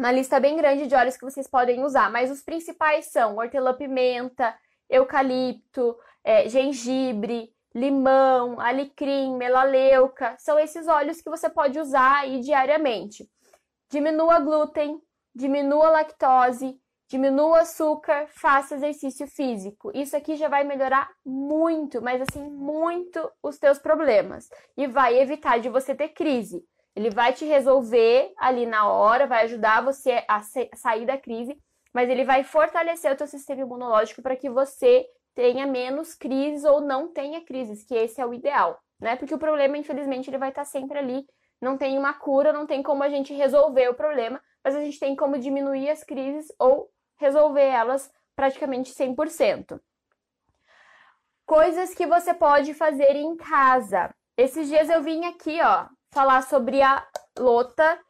[0.00, 4.54] uma lista bem grande de óleos que vocês podem usar, mas os principais são hortelã-pimenta,
[4.88, 10.36] eucalipto, é, gengibre, limão, alecrim, melaleuca.
[10.38, 13.28] São esses óleos que você pode usar aí diariamente.
[13.90, 15.00] Diminua glúten,
[15.34, 16.78] diminua lactose,
[17.08, 19.90] diminua açúcar, faça exercício físico.
[19.94, 25.58] Isso aqui já vai melhorar muito, mas assim, muito os teus problemas e vai evitar
[25.58, 26.64] de você ter crise.
[26.94, 30.40] Ele vai te resolver ali na hora, vai ajudar você a
[30.74, 31.58] sair da crise,
[31.92, 36.80] mas ele vai fortalecer o teu sistema imunológico para que você tenha menos crises ou
[36.80, 39.16] não tenha crises, que esse é o ideal, né?
[39.16, 41.24] Porque o problema, infelizmente, ele vai estar sempre ali
[41.60, 44.98] não tem uma cura, não tem como a gente resolver o problema, mas a gente
[44.98, 49.78] tem como diminuir as crises ou resolver elas praticamente 100%.
[51.44, 54.14] Coisas que você pode fazer em casa.
[54.36, 57.06] Esses dias eu vim aqui, ó, falar sobre a
[57.38, 58.00] lota,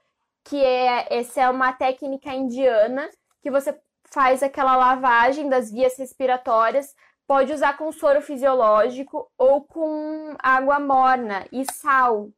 [0.44, 3.10] que é essa é uma técnica indiana
[3.42, 6.94] que você faz aquela lavagem das vias respiratórias,
[7.30, 12.28] pode usar com soro fisiológico ou com água morna e sal,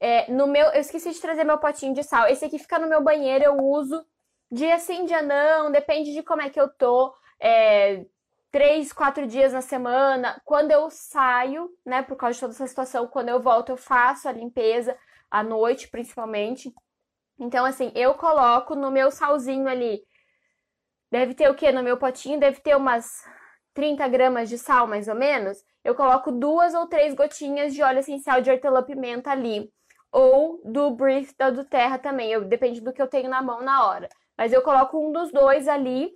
[0.00, 2.26] é, no meu, eu esqueci de trazer meu potinho de sal.
[2.26, 4.02] Esse aqui fica no meu banheiro, eu uso
[4.50, 7.14] dia sim, dia não, depende de como é que eu tô.
[7.38, 8.06] É,
[8.50, 10.40] três, quatro dias na semana.
[10.46, 14.30] Quando eu saio, né, por causa de toda essa situação, quando eu volto, eu faço
[14.30, 14.96] a limpeza
[15.30, 16.72] à noite, principalmente.
[17.38, 20.02] Então, assim, eu coloco no meu salzinho ali.
[21.10, 22.40] Deve ter o que no meu potinho?
[22.40, 23.26] Deve ter umas
[23.74, 25.64] 30 gramas de sal, mais ou menos.
[25.84, 29.70] Eu coloco duas ou três gotinhas de óleo essencial de hortelã-pimenta ali
[30.12, 32.30] ou do brief da do Terra também.
[32.30, 34.08] Eu, depende do que eu tenho na mão na hora.
[34.36, 36.12] Mas eu coloco um dos dois ali,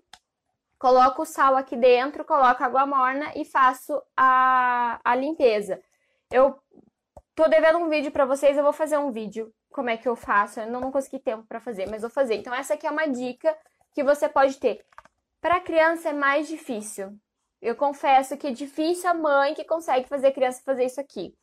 [0.78, 5.80] coloco o sal aqui dentro, coloco água morna e faço a, a limpeza.
[6.30, 6.58] Eu
[7.34, 10.16] tô devendo um vídeo para vocês, eu vou fazer um vídeo como é que eu
[10.16, 10.60] faço.
[10.60, 12.34] Eu não consegui tempo para fazer, mas vou fazer.
[12.34, 13.56] Então essa aqui é uma dica
[13.94, 14.84] que você pode ter.
[15.40, 17.18] Para criança é mais difícil.
[17.60, 21.34] Eu confesso que é difícil a mãe que consegue fazer a criança fazer isso aqui.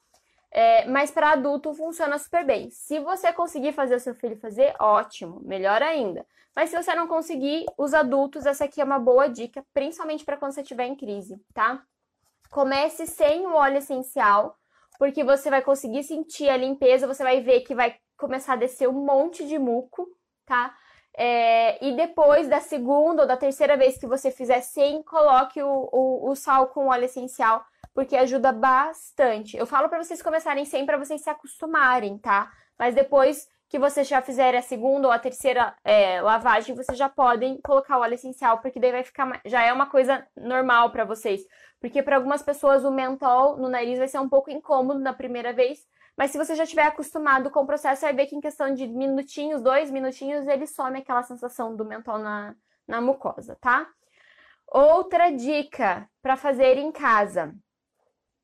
[0.52, 2.70] É, mas para adulto funciona super bem.
[2.70, 6.26] Se você conseguir fazer o seu filho fazer, ótimo, melhor ainda.
[6.56, 10.38] Mas se você não conseguir, os adultos, essa aqui é uma boa dica, principalmente para
[10.38, 11.84] quando você estiver em crise, tá?
[12.52, 14.56] Comece sem o óleo essencial,
[15.00, 18.88] porque você vai conseguir sentir a limpeza, você vai ver que vai começar a descer
[18.88, 20.08] um monte de muco,
[20.46, 20.78] tá?
[21.16, 25.90] É, e depois da segunda ou da terceira vez que você fizer sem, coloque o,
[25.92, 29.56] o, o sal com óleo essencial porque ajuda bastante.
[29.56, 32.52] Eu falo para vocês começarem sem para vocês se acostumarem, tá?
[32.78, 37.10] Mas depois que vocês já fizerem a segunda ou a terceira é, lavagem, vocês já
[37.10, 41.04] podem colocar o óleo essencial, porque daí vai ficar já é uma coisa normal para
[41.04, 41.42] vocês.
[41.80, 45.54] Porque para algumas pessoas o mentol no nariz vai ser um pouco incômodo na primeira
[45.54, 45.80] vez,
[46.18, 48.88] mas se você já estiver acostumado com o processo, vai ver que em questão de
[48.88, 52.56] minutinhos, dois minutinhos, ele some aquela sensação do mentol na,
[52.88, 53.88] na mucosa, tá?
[54.68, 57.54] Outra dica para fazer em casa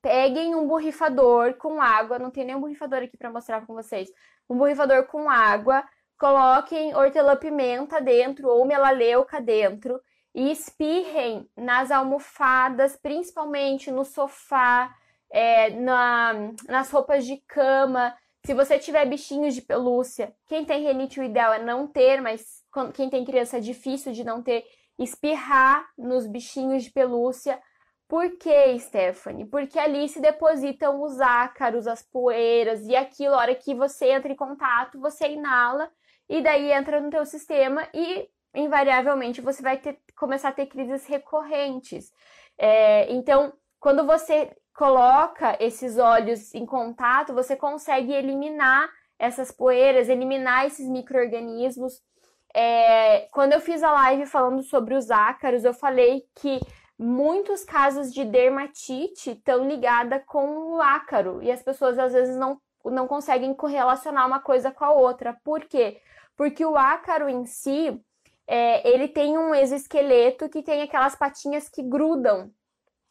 [0.02, 4.10] peguem um borrifador com água, não tem nenhum borrifador aqui para mostrar com vocês.
[4.48, 5.84] Um borrifador com água,
[6.18, 10.00] coloquem hortelã-pimenta dentro ou melaleuca dentro
[10.34, 14.94] e espirrem nas almofadas, principalmente no sofá,
[15.32, 18.16] é, na, nas roupas de cama.
[18.44, 22.62] Se você tiver bichinhos de pelúcia, quem tem renite o ideal é não ter, mas
[22.94, 24.64] quem tem criança é difícil de não ter,
[24.98, 27.60] espirrar nos bichinhos de pelúcia
[28.10, 29.46] por que, Stephanie?
[29.46, 34.32] Porque ali se depositam os ácaros, as poeiras e aquilo, a hora que você entra
[34.32, 35.88] em contato, você inala
[36.28, 41.06] e daí entra no teu sistema e invariavelmente você vai ter, começar a ter crises
[41.06, 42.12] recorrentes.
[42.58, 48.88] É, então, quando você coloca esses óleos em contato, você consegue eliminar
[49.18, 52.00] essas poeiras, eliminar esses micro-organismos.
[52.54, 56.58] É, quando eu fiz a live falando sobre os ácaros, eu falei que
[56.98, 62.58] muitos casos de dermatite estão ligados com o ácaro e as pessoas às vezes não,
[62.86, 65.36] não conseguem correlacionar uma coisa com a outra.
[65.44, 66.00] Por quê?
[66.34, 68.02] Porque o ácaro em si,
[68.46, 72.50] é, ele tem um exoesqueleto que tem aquelas patinhas que grudam.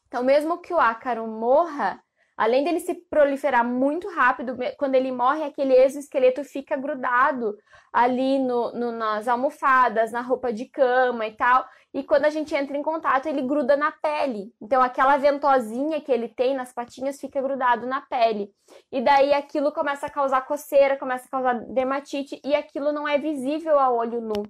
[0.09, 2.03] Então, mesmo que o ácaro morra,
[2.39, 7.57] Além dele se proliferar muito rápido, quando ele morre, aquele exoesqueleto fica grudado
[7.91, 11.67] ali no, no, nas almofadas, na roupa de cama e tal.
[11.93, 14.53] E quando a gente entra em contato, ele gruda na pele.
[14.61, 18.49] Então, aquela ventosinha que ele tem nas patinhas fica grudado na pele.
[18.89, 23.17] E daí aquilo começa a causar coceira, começa a causar dermatite, e aquilo não é
[23.17, 24.45] visível a olho nu.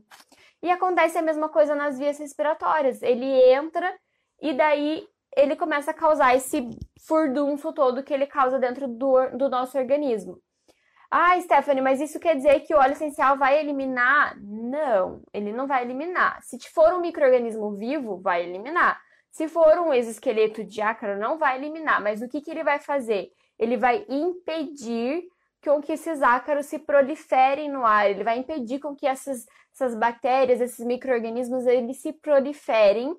[0.62, 3.02] E acontece a mesma coisa nas vias respiratórias.
[3.02, 3.92] Ele entra
[4.40, 6.70] e daí ele começa a causar esse
[7.08, 10.42] furdunço todo que ele causa dentro do, do nosso organismo.
[11.12, 14.38] Ah, Stephanie, mas isso quer dizer que o óleo essencial vai eliminar?
[14.40, 16.40] Não, ele não vai eliminar.
[16.44, 19.02] Se for um microorganismo vivo, vai eliminar.
[19.32, 22.02] Se for um exoesqueleto de ácaro, não vai eliminar.
[22.02, 23.30] Mas o que, que ele vai fazer?
[23.58, 25.24] Ele vai impedir
[25.64, 28.10] com que esses ácaros se proliferem no ar.
[28.10, 33.16] Ele vai impedir com que essas, essas bactérias, esses micro-organismos, eles se proliferem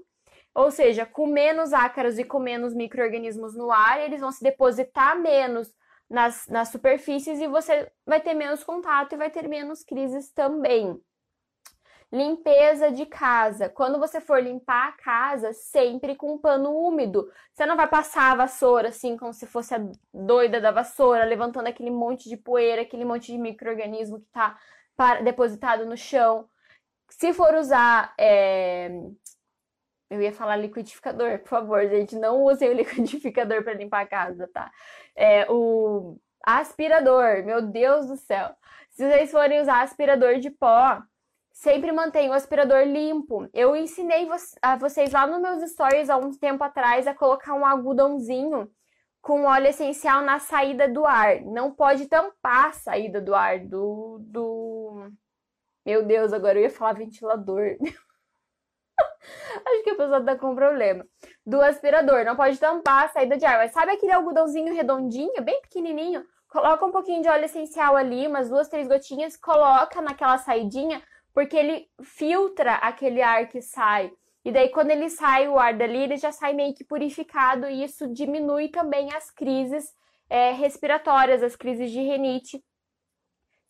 [0.55, 5.19] ou seja, com menos ácaros e com menos micro-organismos no ar, eles vão se depositar
[5.19, 5.73] menos
[6.09, 11.01] nas, nas superfícies e você vai ter menos contato e vai ter menos crises também.
[12.13, 13.69] Limpeza de casa.
[13.69, 17.31] Quando você for limpar a casa, sempre com um pano úmido.
[17.55, 19.81] Você não vai passar a vassoura assim, como se fosse a
[20.13, 24.59] doida da vassoura, levantando aquele monte de poeira, aquele monte de micro-organismo que está
[25.23, 26.49] depositado no chão.
[27.11, 28.91] Se for usar é,
[30.11, 34.51] eu ia falar liquidificador, por favor, gente, não usem o liquidificador para limpar a casa,
[34.53, 34.71] tá?
[35.15, 38.51] É, o aspirador, meu Deus do céu.
[38.91, 41.01] Se vocês forem usar aspirador de pó,
[41.53, 43.49] sempre mantenha o aspirador limpo.
[43.55, 44.29] Eu ensinei
[44.61, 48.69] a vocês lá nos meus stories há um tempo atrás a colocar um algodãozinho
[49.23, 51.41] com óleo essencial na saída do ar.
[51.43, 54.19] Não pode tampar a saída do ar do.
[54.23, 55.11] do...
[55.85, 57.77] Meu Deus, agora eu ia falar ventilador.
[59.67, 61.05] Acho que a pessoa tá com problema.
[61.45, 63.59] Do aspirador, não pode tampar a saída de ar.
[63.59, 66.25] Mas sabe aquele algodãozinho redondinho, bem pequenininho?
[66.49, 71.01] Coloca um pouquinho de óleo essencial ali, umas duas, três gotinhas, coloca naquela saidinha,
[71.33, 74.11] porque ele filtra aquele ar que sai.
[74.45, 77.85] E daí, quando ele sai o ar dali, ele já sai meio que purificado, e
[77.85, 79.85] isso diminui também as crises
[80.29, 82.61] é, respiratórias, as crises de renite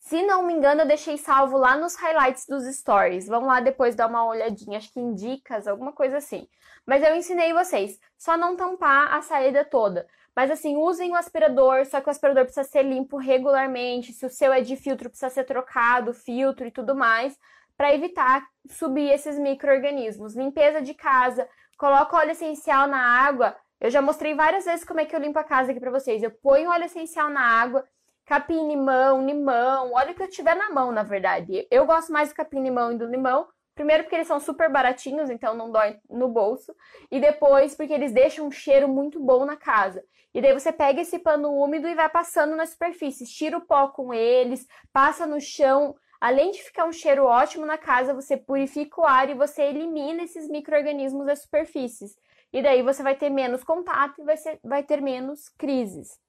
[0.01, 3.27] se não me engano, eu deixei salvo lá nos highlights dos stories.
[3.27, 6.47] Vamos lá depois dar uma olhadinha, acho que em dicas, alguma coisa assim.
[6.87, 10.07] Mas eu ensinei vocês, só não tampar a saída toda.
[10.35, 14.11] Mas assim, usem o aspirador, só que o aspirador precisa ser limpo regularmente.
[14.11, 17.37] Se o seu é de filtro, precisa ser trocado, filtro e tudo mais,
[17.77, 20.35] para evitar subir esses micro-organismos.
[20.35, 23.55] Limpeza de casa, coloca óleo essencial na água.
[23.79, 26.23] Eu já mostrei várias vezes como é que eu limpo a casa aqui para vocês.
[26.23, 27.85] Eu ponho óleo essencial na água
[28.25, 31.67] capim limão, limão, olha o que eu tiver na mão, na verdade.
[31.69, 35.29] Eu gosto mais do capim limão e do limão, primeiro porque eles são super baratinhos,
[35.29, 36.75] então não dói no bolso,
[37.09, 40.03] e depois porque eles deixam um cheiro muito bom na casa.
[40.33, 43.89] E daí você pega esse pano úmido e vai passando na superfície, tira o pó
[43.89, 45.95] com eles, passa no chão.
[46.21, 50.23] Além de ficar um cheiro ótimo na casa, você purifica o ar e você elimina
[50.23, 52.15] esses micro-organismos das superfícies.
[52.53, 56.19] E daí você vai ter menos contato e vai, ser, vai ter menos crises.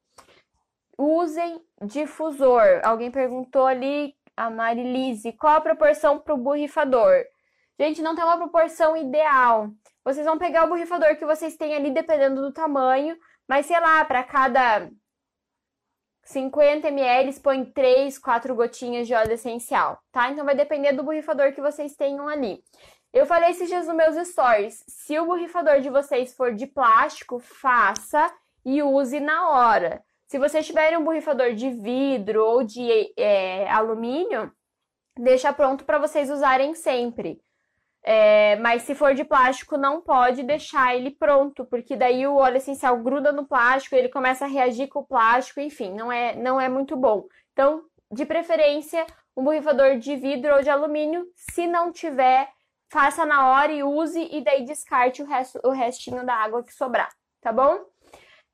[0.99, 2.81] Usem difusor.
[2.85, 7.25] Alguém perguntou ali, a Marilise, qual a proporção para o borrifador?
[7.79, 9.71] Gente, não tem uma proporção ideal.
[10.05, 13.17] Vocês vão pegar o borrifador que vocês têm ali, dependendo do tamanho,
[13.49, 14.91] mas sei lá, para cada
[16.25, 20.31] 50 ml, põe 3, 4 gotinhas de óleo essencial, tá?
[20.31, 22.63] Então vai depender do borrifador que vocês tenham ali.
[23.13, 27.39] Eu falei esses dias nos meus stories, se o borrifador de vocês for de plástico,
[27.39, 28.33] faça
[28.65, 30.03] e use na hora.
[30.33, 34.51] Se vocês tiverem um borrifador de vidro ou de é, alumínio,
[35.15, 37.39] deixa pronto para vocês usarem sempre.
[38.03, 42.57] É, mas se for de plástico, não pode deixar ele pronto, porque daí o óleo
[42.57, 46.59] essencial gruda no plástico, ele começa a reagir com o plástico, enfim, não é, não
[46.59, 47.27] é muito bom.
[47.53, 49.05] Então, de preferência,
[49.37, 51.27] um borrifador de vidro ou de alumínio.
[51.37, 52.49] Se não tiver,
[52.91, 56.73] faça na hora e use, e daí descarte o, resto, o restinho da água que
[56.73, 57.11] sobrar,
[57.43, 57.85] tá bom?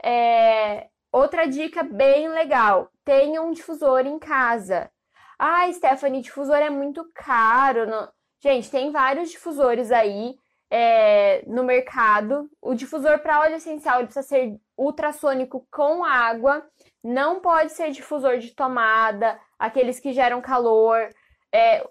[0.02, 4.90] É, Outra dica bem legal: tenha um difusor em casa.
[5.38, 7.86] Ah, Stephanie, difusor é muito caro.
[7.86, 8.08] Não...
[8.40, 10.36] Gente, tem vários difusores aí
[10.70, 12.50] é, no mercado.
[12.60, 16.66] O difusor para óleo essencial precisa ser ultrassônico com água.
[17.02, 21.08] Não pode ser difusor de tomada, aqueles que geram calor.
[21.52, 21.88] É,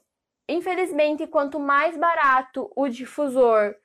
[0.48, 3.76] infelizmente, quanto mais barato o difusor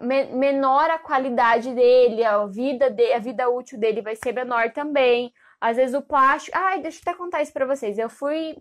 [0.00, 5.32] menor a qualidade dele, a vida, de, a vida útil dele vai ser menor também.
[5.60, 6.56] Às vezes o plástico.
[6.56, 7.98] Ai, deixa eu até contar isso pra vocês.
[7.98, 8.56] Eu fui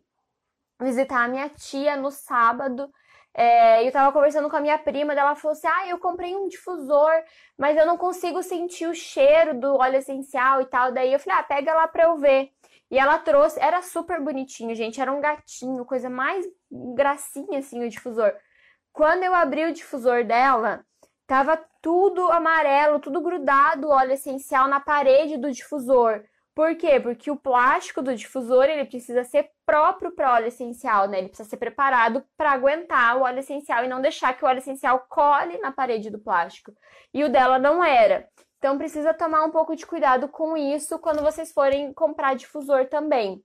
[0.82, 2.92] visitar a minha tia no sábado.
[3.34, 6.48] É, eu tava conversando com a minha prima, ela falou assim: Ah, eu comprei um
[6.48, 7.12] difusor,
[7.58, 10.92] mas eu não consigo sentir o cheiro do óleo essencial e tal.
[10.92, 12.50] Daí eu falei: Ah, pega lá pra eu ver.
[12.90, 16.46] E ela trouxe, era super bonitinho, gente, era um gatinho, coisa mais
[16.96, 18.34] gracinha assim o difusor.
[18.94, 20.86] Quando eu abri o difusor dela,
[21.28, 26.24] tava tudo amarelo, tudo grudado, óleo essencial na parede do difusor.
[26.56, 27.00] Por quê?
[27.00, 31.20] Porque o plástico do difusor ele precisa ser próprio para óleo essencial, né?
[31.20, 34.58] Ele precisa ser preparado para aguentar o óleo essencial e não deixar que o óleo
[34.58, 36.72] essencial cole na parede do plástico.
[37.14, 38.28] E o dela não era.
[38.58, 43.44] Então precisa tomar um pouco de cuidado com isso quando vocês forem comprar difusor também.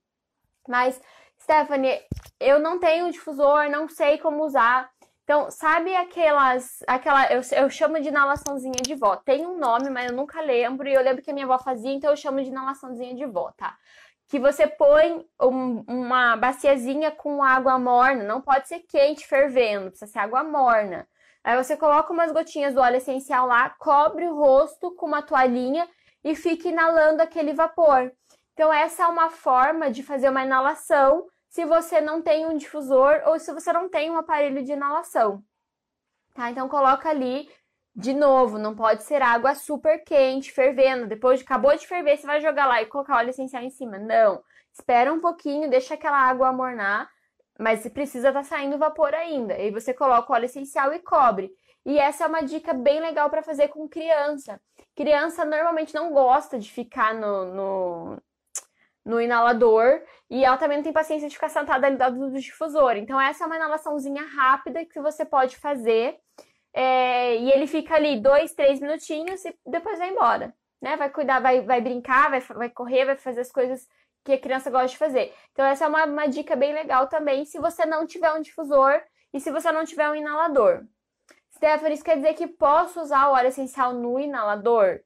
[0.66, 0.98] Mas,
[1.38, 2.00] Stephanie,
[2.40, 4.90] eu não tenho difusor, não sei como usar.
[5.24, 6.82] Então, sabe aquelas.
[6.86, 9.16] aquela eu, eu chamo de inalaçãozinha de vó.
[9.16, 10.88] Tem um nome, mas eu nunca lembro.
[10.88, 13.52] E eu lembro que a minha avó fazia, então eu chamo de inalaçãozinha de vó,
[13.52, 13.76] tá?
[14.28, 18.24] Que você põe um, uma baciazinha com água morna.
[18.24, 21.06] Não pode ser quente, fervendo, precisa ser água morna.
[21.44, 25.88] Aí você coloca umas gotinhas do óleo essencial lá, cobre o rosto com uma toalhinha
[26.24, 28.12] e fica inalando aquele vapor.
[28.54, 33.20] Então, essa é uma forma de fazer uma inalação se você não tem um difusor
[33.26, 35.44] ou se você não tem um aparelho de inalação.
[36.34, 36.50] Tá?
[36.50, 37.46] Então coloca ali
[37.94, 41.06] de novo, não pode ser água super quente, fervendo.
[41.06, 43.98] Depois de acabou de ferver, você vai jogar lá e colocar óleo essencial em cima.
[43.98, 44.42] Não.
[44.72, 47.10] Espera um pouquinho, deixa aquela água amornar,
[47.58, 49.52] mas precisa estar tá saindo vapor ainda.
[49.52, 51.52] Aí você coloca o óleo essencial e cobre.
[51.84, 54.58] E essa é uma dica bem legal para fazer com criança.
[54.96, 58.22] Criança normalmente não gosta de ficar no, no,
[59.04, 60.00] no inalador
[60.30, 62.96] e ela também não tem paciência de ficar sentada ali do do difusor.
[62.96, 66.18] Então, essa é uma inalaçãozinha rápida que você pode fazer.
[66.74, 70.54] É, e ele fica ali dois, três minutinhos e depois vai embora.
[70.80, 70.96] Né?
[70.96, 73.86] Vai cuidar, vai, vai brincar, vai, vai correr, vai fazer as coisas
[74.24, 75.34] que a criança gosta de fazer.
[75.52, 79.02] Então, essa é uma, uma dica bem legal também se você não tiver um difusor
[79.34, 80.84] e se você não tiver um inalador.
[81.54, 85.00] Stephanie, isso quer dizer que posso usar o óleo essencial no inalador?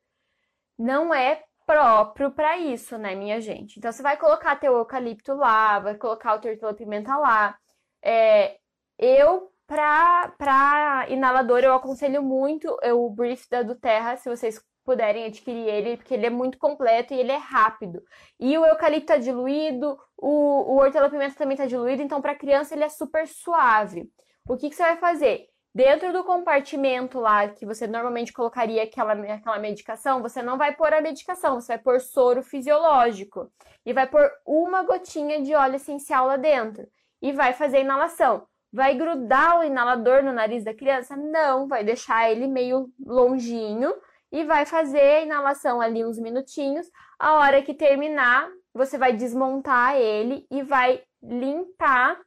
[0.78, 3.78] Não é próprio para isso, né, minha gente?
[3.78, 7.58] Então, você vai colocar teu eucalipto lá, vai colocar o teu hortelã-pimenta lá.
[8.02, 8.58] É,
[8.98, 15.26] eu, pra, pra inalador, eu aconselho muito o Brief da do Terra, se vocês puderem
[15.26, 18.02] adquirir ele, porque ele é muito completo e ele é rápido.
[18.38, 22.84] E o eucalipto tá diluído, o, o hortelã-pimenta também tá diluído, então para criança ele
[22.84, 24.08] é super suave.
[24.48, 25.48] O que, que você vai fazer?
[25.76, 30.90] Dentro do compartimento lá que você normalmente colocaria aquela, aquela medicação, você não vai pôr
[30.94, 33.52] a medicação, você vai pôr soro fisiológico
[33.84, 36.88] e vai pôr uma gotinha de óleo essencial lá dentro
[37.20, 38.46] e vai fazer a inalação.
[38.72, 41.14] Vai grudar o inalador no nariz da criança?
[41.14, 43.92] Não, vai deixar ele meio longinho
[44.32, 46.90] e vai fazer a inalação ali uns minutinhos.
[47.18, 52.18] A hora que terminar, você vai desmontar ele e vai limpar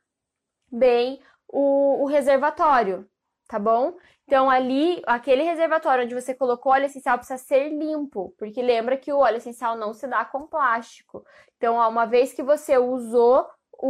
[0.72, 3.09] bem o, o reservatório
[3.50, 3.97] tá bom?
[4.26, 9.12] Então, ali, aquele reservatório onde você colocou óleo essencial precisa ser limpo, porque lembra que
[9.12, 11.26] o óleo essencial não se dá com plástico.
[11.58, 13.88] Então, uma vez que você usou o,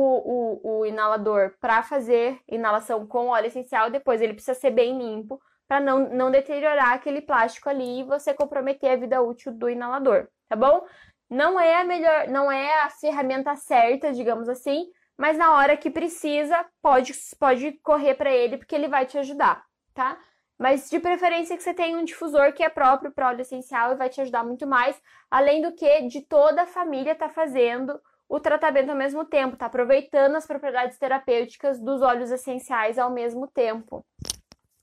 [0.64, 5.42] o, o inalador para fazer inalação com óleo essencial, depois ele precisa ser bem limpo
[5.68, 10.30] para não, não deteriorar aquele plástico ali e você comprometer a vida útil do inalador,
[10.48, 10.86] tá bom?
[11.30, 14.88] Não é a melhor, não é a ferramenta certa, digamos assim,
[15.20, 19.66] mas na hora que precisa, pode, pode correr para ele, porque ele vai te ajudar,
[19.94, 20.18] tá?
[20.58, 23.98] Mas de preferência que você tenha um difusor que é próprio para óleo essencial e
[23.98, 24.98] vai te ajudar muito mais,
[25.30, 28.00] além do que de toda a família tá fazendo
[28.30, 33.46] o tratamento ao mesmo tempo, tá aproveitando as propriedades terapêuticas dos óleos essenciais ao mesmo
[33.46, 34.06] tempo.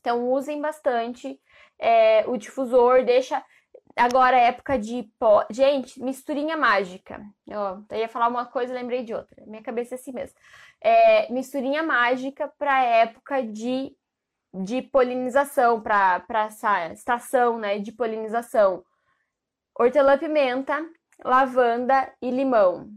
[0.00, 1.40] Então usem bastante
[1.78, 3.42] é, o difusor, deixa
[3.96, 5.46] Agora, época de pó.
[5.50, 7.24] Gente, misturinha mágica.
[7.46, 9.42] Eu ia falar uma coisa lembrei de outra.
[9.46, 10.38] Minha cabeça é assim mesmo.
[10.82, 13.96] É, misturinha mágica para época de,
[14.52, 18.84] de polinização, para essa estação né, de polinização.
[19.78, 20.86] Hortelã-pimenta,
[21.24, 22.90] lavanda e limão.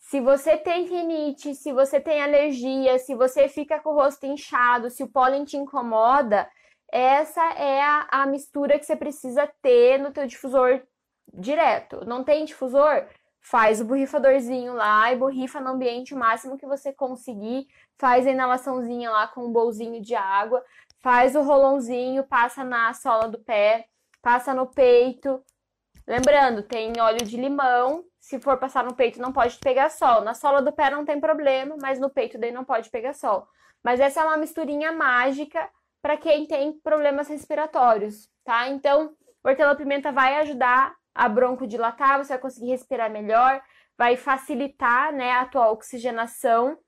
[0.00, 4.90] Se você tem rinite, se você tem alergia, se você fica com o rosto inchado,
[4.90, 6.50] se o pólen te incomoda,
[6.90, 10.82] essa é a, a mistura que você precisa ter no teu difusor
[11.32, 12.04] direto.
[12.06, 13.06] Não tem difusor?
[13.40, 17.66] Faz o borrifadorzinho lá e borrifa no ambiente o máximo que você conseguir.
[17.98, 20.64] Faz a inalaçãozinha lá com um bolzinho de água.
[21.00, 23.86] Faz o rolãozinho, passa na sola do pé,
[24.20, 25.42] passa no peito.
[26.06, 28.04] Lembrando, tem óleo de limão.
[28.18, 30.22] Se for passar no peito, não pode pegar sol.
[30.22, 33.46] Na sola do pé não tem problema, mas no peito daí não pode pegar sol.
[33.82, 35.70] Mas essa é uma misturinha mágica
[36.00, 38.68] para quem tem problemas respiratórios, tá?
[38.68, 43.60] Então, hortelã-pimenta vai ajudar a broncodilatar, você vai conseguir respirar melhor,
[43.96, 46.78] vai facilitar, né, a tua oxigenação.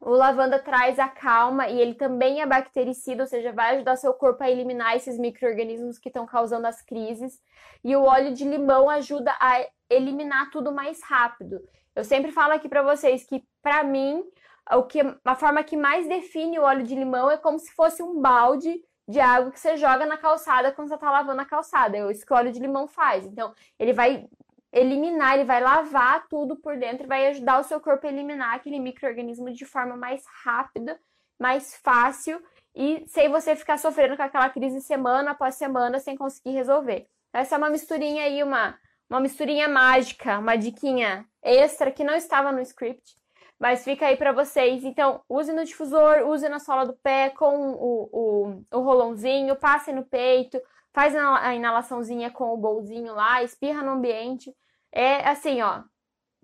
[0.00, 4.12] O lavanda traz a calma e ele também é bactericida, ou seja, vai ajudar seu
[4.12, 7.40] corpo a eliminar esses micro-organismos que estão causando as crises.
[7.84, 11.60] E o óleo de limão ajuda a eliminar tudo mais rápido.
[11.94, 14.24] Eu sempre falo aqui para vocês que, para mim,
[14.70, 18.02] o que, a forma que mais define o óleo de limão é como se fosse
[18.02, 21.96] um balde de água que você joga na calçada quando você está lavando a calçada.
[21.96, 23.26] É isso que o óleo de limão faz.
[23.26, 24.28] Então, ele vai
[24.72, 28.54] eliminar, ele vai lavar tudo por dentro e vai ajudar o seu corpo a eliminar
[28.54, 30.98] aquele microorganismo de forma mais rápida,
[31.38, 32.42] mais fácil
[32.74, 37.06] e sem você ficar sofrendo com aquela crise semana após semana sem conseguir resolver.
[37.32, 38.78] Essa é uma misturinha aí, uma,
[39.10, 43.16] uma misturinha mágica, uma diquinha extra que não estava no script,
[43.62, 44.82] mas fica aí para vocês.
[44.82, 49.92] Então, use no difusor, use na sola do pé com o, o, o rolãozinho, passe
[49.92, 50.60] no peito,
[50.92, 54.52] faz a inalaçãozinha com o bolzinho lá, espirra no ambiente.
[54.90, 55.84] É assim, ó,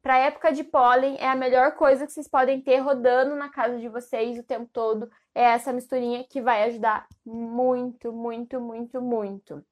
[0.00, 3.80] para época de pólen é a melhor coisa que vocês podem ter rodando na casa
[3.80, 5.10] de vocês o tempo todo.
[5.34, 9.66] É essa misturinha que vai ajudar muito, muito, muito, muito.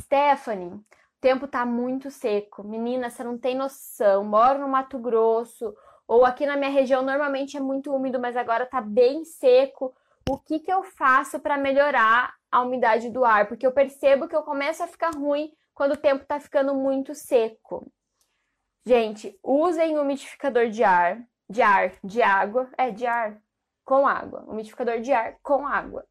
[0.00, 0.84] Stephanie, o
[1.20, 2.64] tempo tá muito seco.
[2.64, 4.24] Menina, você não tem noção.
[4.24, 5.74] Moro no Mato Grosso,
[6.06, 9.94] ou aqui na minha região normalmente é muito úmido, mas agora tá bem seco.
[10.28, 13.46] O que que eu faço para melhorar a umidade do ar?
[13.46, 17.14] Porque eu percebo que eu começo a ficar ruim quando o tempo está ficando muito
[17.14, 17.90] seco.
[18.86, 23.40] Gente, usem umidificador de ar, de ar, de água, é de ar
[23.84, 26.04] com água, umidificador de ar com água.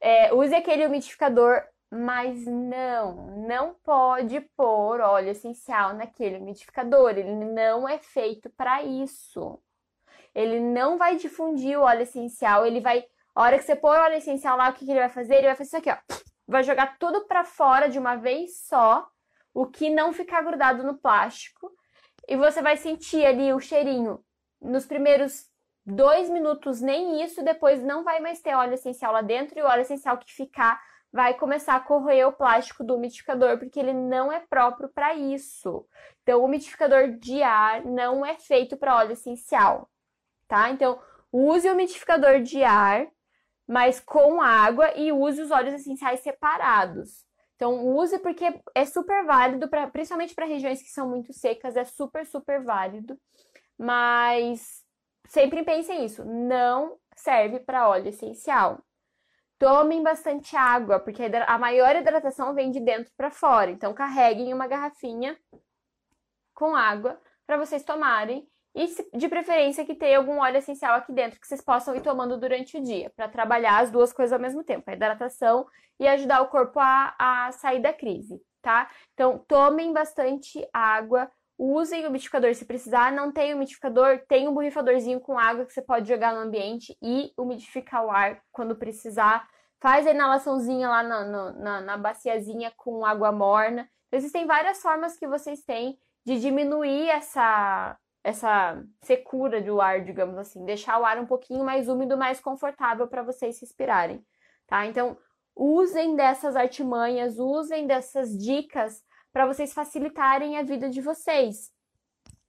[0.00, 7.10] É, use aquele umidificador, mas não, não pode pôr óleo essencial naquele umidificador.
[7.10, 9.58] Ele não é feito para isso.
[10.34, 12.66] Ele não vai difundir o óleo essencial.
[12.66, 15.00] Ele vai, a hora que você pôr o óleo essencial lá, o que, que ele
[15.00, 15.36] vai fazer?
[15.36, 15.96] Ele vai fazer isso aqui, ó
[16.46, 19.06] vai jogar tudo para fora de uma vez só,
[19.52, 21.72] o que não ficar grudado no plástico,
[22.28, 24.20] e você vai sentir ali o cheirinho
[24.60, 25.48] nos primeiros
[25.84, 29.66] dois minutos, nem isso, depois não vai mais ter óleo essencial lá dentro, e o
[29.66, 30.80] óleo essencial que ficar
[31.16, 35.84] vai começar a corroer o plástico do umidificador, porque ele não é próprio para isso.
[36.22, 39.90] Então, o umidificador de ar não é feito para óleo essencial,
[40.46, 40.70] tá?
[40.70, 41.00] Então,
[41.32, 43.08] use o umidificador de ar
[43.66, 47.24] mas com água e use os óleos essenciais separados.
[47.56, 48.44] Então, use porque
[48.74, 53.18] é super válido, pra, principalmente para regiões que são muito secas, é super, super válido.
[53.78, 54.84] Mas
[55.28, 58.82] sempre pensem isso, não serve para óleo essencial.
[59.58, 63.70] Tomem bastante água, porque a maior hidratação vem de dentro para fora.
[63.70, 65.38] Então, carreguem uma garrafinha
[66.54, 68.86] com água para vocês tomarem e
[69.16, 72.76] de preferência que tenha algum óleo essencial aqui dentro que vocês possam ir tomando durante
[72.76, 75.66] o dia, para trabalhar as duas coisas ao mesmo tempo, a hidratação
[75.98, 78.90] e ajudar o corpo a, a sair da crise, tá?
[79.14, 85.20] Então, tomem bastante água, usem o umidificador se precisar, não tem umidificador, tem um borrifadorzinho
[85.20, 89.48] com água que você pode jogar no ambiente e umidificar o ar quando precisar.
[89.80, 93.88] Faz a inalaçãozinha lá na, na, na baciazinha com água morna.
[94.12, 100.64] Existem várias formas que vocês têm de diminuir essa, essa secura do ar, digamos assim,
[100.64, 104.24] deixar o ar um pouquinho mais úmido, mais confortável para vocês respirarem,
[104.66, 104.84] tá?
[104.86, 105.16] Então,
[105.54, 109.05] usem dessas artimanhas, usem dessas dicas
[109.36, 111.70] para vocês facilitarem a vida de vocês.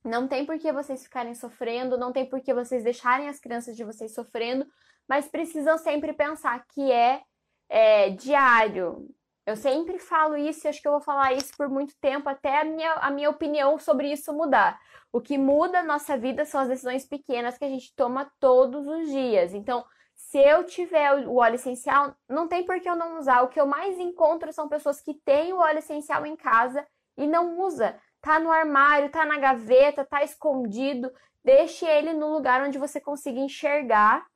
[0.05, 3.75] Não tem por que vocês ficarem sofrendo, não tem por que vocês deixarem as crianças
[3.75, 4.65] de vocês sofrendo,
[5.05, 7.23] mas precisam sempre pensar que é,
[7.67, 9.05] é diário,
[9.45, 12.61] eu sempre falo isso e acho que eu vou falar isso por muito tempo, até
[12.61, 14.79] a minha, a minha opinião sobre isso mudar.
[15.11, 18.87] O que muda a nossa vida são as decisões pequenas que a gente toma todos
[18.87, 19.53] os dias.
[19.53, 19.83] Então,
[20.27, 23.43] se eu tiver o óleo essencial, não tem por que eu não usar.
[23.43, 27.25] O que eu mais encontro são pessoas que têm o óleo essencial em casa e
[27.25, 27.97] não usa.
[28.19, 31.09] Tá no armário, tá na gaveta, tá escondido.
[31.45, 34.27] Deixe ele no lugar onde você consiga enxergar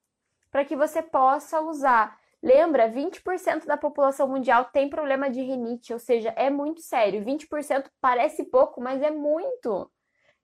[0.50, 2.18] para que você possa usar.
[2.42, 7.22] Lembra, 20% da população mundial tem problema de rinite, ou seja, é muito sério.
[7.22, 9.92] 20% parece pouco, mas é muito.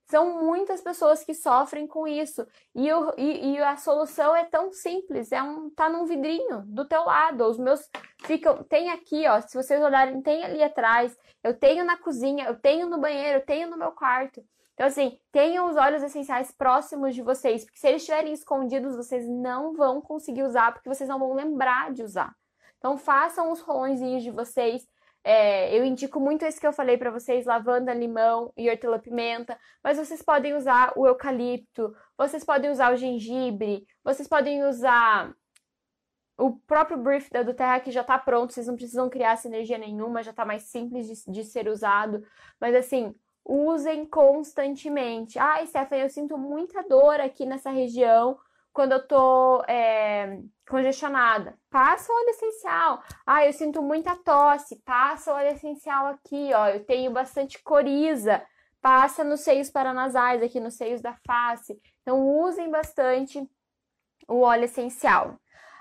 [0.10, 2.48] São muitas pessoas que sofrem com isso.
[2.74, 6.86] E, eu, e, e, a solução é tão simples, é um tá num vidrinho do
[6.86, 7.44] teu lado.
[7.44, 7.90] Os meus
[8.24, 11.18] ficam, tem aqui, ó, se vocês olharem, tem ali atrás.
[11.44, 14.42] Eu tenho na cozinha, eu tenho no banheiro, eu tenho no meu quarto.
[14.74, 19.28] Então, assim, tenham os óleos essenciais próximos de vocês, porque se eles estiverem escondidos, vocês
[19.28, 22.34] não vão conseguir usar, porque vocês não vão lembrar de usar.
[22.78, 24.88] Então, façam os rolõezinhos de vocês.
[25.24, 29.58] É, eu indico muito esse que eu falei para vocês: lavanda, limão e hortelã-pimenta.
[29.84, 35.34] Mas vocês podem usar o eucalipto, vocês podem usar o gengibre, vocês podem usar
[36.38, 39.78] o próprio brief da do Terra que já está pronto, vocês não precisam criar sinergia
[39.78, 42.24] nenhuma, já está mais simples de, de ser usado.
[42.60, 45.40] Mas assim, usem constantemente.
[45.40, 48.38] Ai, Stephanie, eu sinto muita dor aqui nessa região
[48.78, 53.02] quando eu tô é, congestionada, passa o óleo essencial.
[53.26, 56.68] Ah, eu sinto muita tosse, passa o óleo essencial aqui, ó.
[56.68, 58.40] Eu tenho bastante coriza,
[58.80, 61.76] passa nos seios paranasais, aqui nos seios da face.
[62.04, 63.50] Então, usem bastante
[64.28, 65.40] o óleo essencial.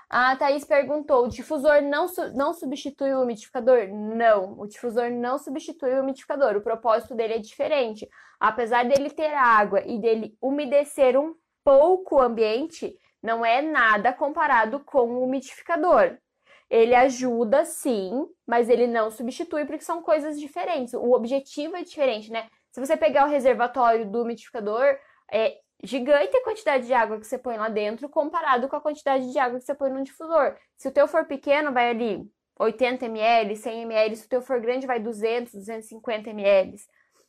[0.09, 3.89] A Thaís perguntou: o difusor não, não substitui o umidificador?
[3.89, 6.57] Não, o difusor não substitui o umidificador.
[6.57, 8.09] O propósito dele é diferente.
[8.39, 11.35] Apesar dele ter água e dele umedecer um
[11.67, 16.17] pouco ambiente, não é nada comparado com o umidificador.
[16.69, 20.93] Ele ajuda sim, mas ele não substitui porque são coisas diferentes.
[20.93, 22.47] O objetivo é diferente, né?
[22.71, 24.97] Se você pegar o reservatório do umidificador,
[25.29, 29.29] é gigante a quantidade de água que você põe lá dentro comparado com a quantidade
[29.29, 30.55] de água que você põe no difusor.
[30.77, 32.25] Se o teu for pequeno, vai ali
[32.57, 34.15] 80 ml, 100 ml.
[34.15, 36.77] Se o teu for grande, vai 200, 250 ml,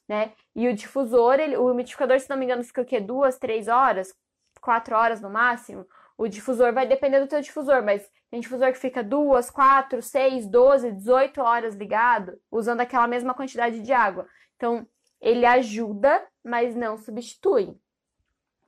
[0.08, 0.32] né?
[0.54, 3.00] E o difusor, ele, o umidificador, se não me engano, fica o quê?
[3.00, 4.14] Duas, três horas?
[4.68, 5.86] Quatro horas no máximo?
[6.18, 10.46] O difusor vai depender do teu difusor, mas tem difusor que fica duas, quatro, seis,
[10.46, 14.28] doze, dezoito horas ligado, usando aquela mesma quantidade de água.
[14.56, 14.86] Então,
[15.22, 17.74] ele ajuda, mas não substitui.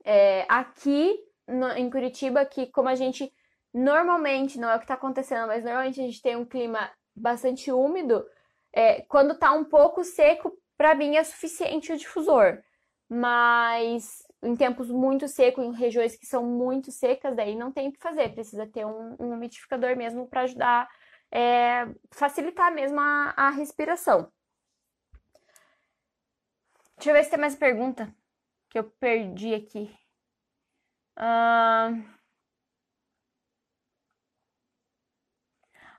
[0.03, 3.30] É, aqui no, em Curitiba, que como a gente
[3.74, 7.70] normalmente, não é o que está acontecendo, mas normalmente a gente tem um clima bastante
[7.70, 8.24] úmido,
[8.72, 12.59] é, quando está um pouco seco, para mim é suficiente o difusor.
[13.07, 17.93] Mas em tempos muito secos, em regiões que são muito secas, daí não tem o
[17.93, 20.88] que fazer, precisa ter um, um umidificador mesmo para ajudar,
[21.30, 24.32] é, facilitar mesmo a, a respiração.
[26.97, 28.14] Deixa eu ver se tem mais pergunta
[28.68, 29.91] que eu perdi aqui.
[31.18, 32.20] Uh...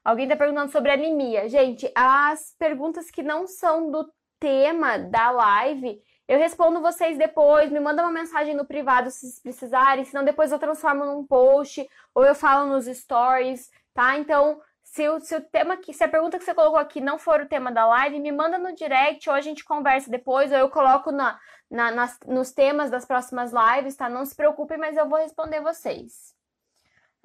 [0.04, 1.48] Alguém está perguntando sobre anemia.
[1.48, 6.02] Gente, as perguntas que não são do tema da live,
[6.32, 7.70] eu respondo vocês depois.
[7.70, 12.24] Me manda uma mensagem no privado se precisarem, senão depois eu transformo num post ou
[12.24, 14.18] eu falo nos stories, tá?
[14.18, 17.20] Então, se o, se o tema que, se a pergunta que você colocou aqui não
[17.20, 20.58] for o tema da live, me manda no direct ou a gente conversa depois, ou
[20.58, 21.38] eu coloco na,
[21.70, 24.08] na, nas, nos temas das próximas lives, tá?
[24.08, 26.34] Não se preocupem, mas eu vou responder vocês.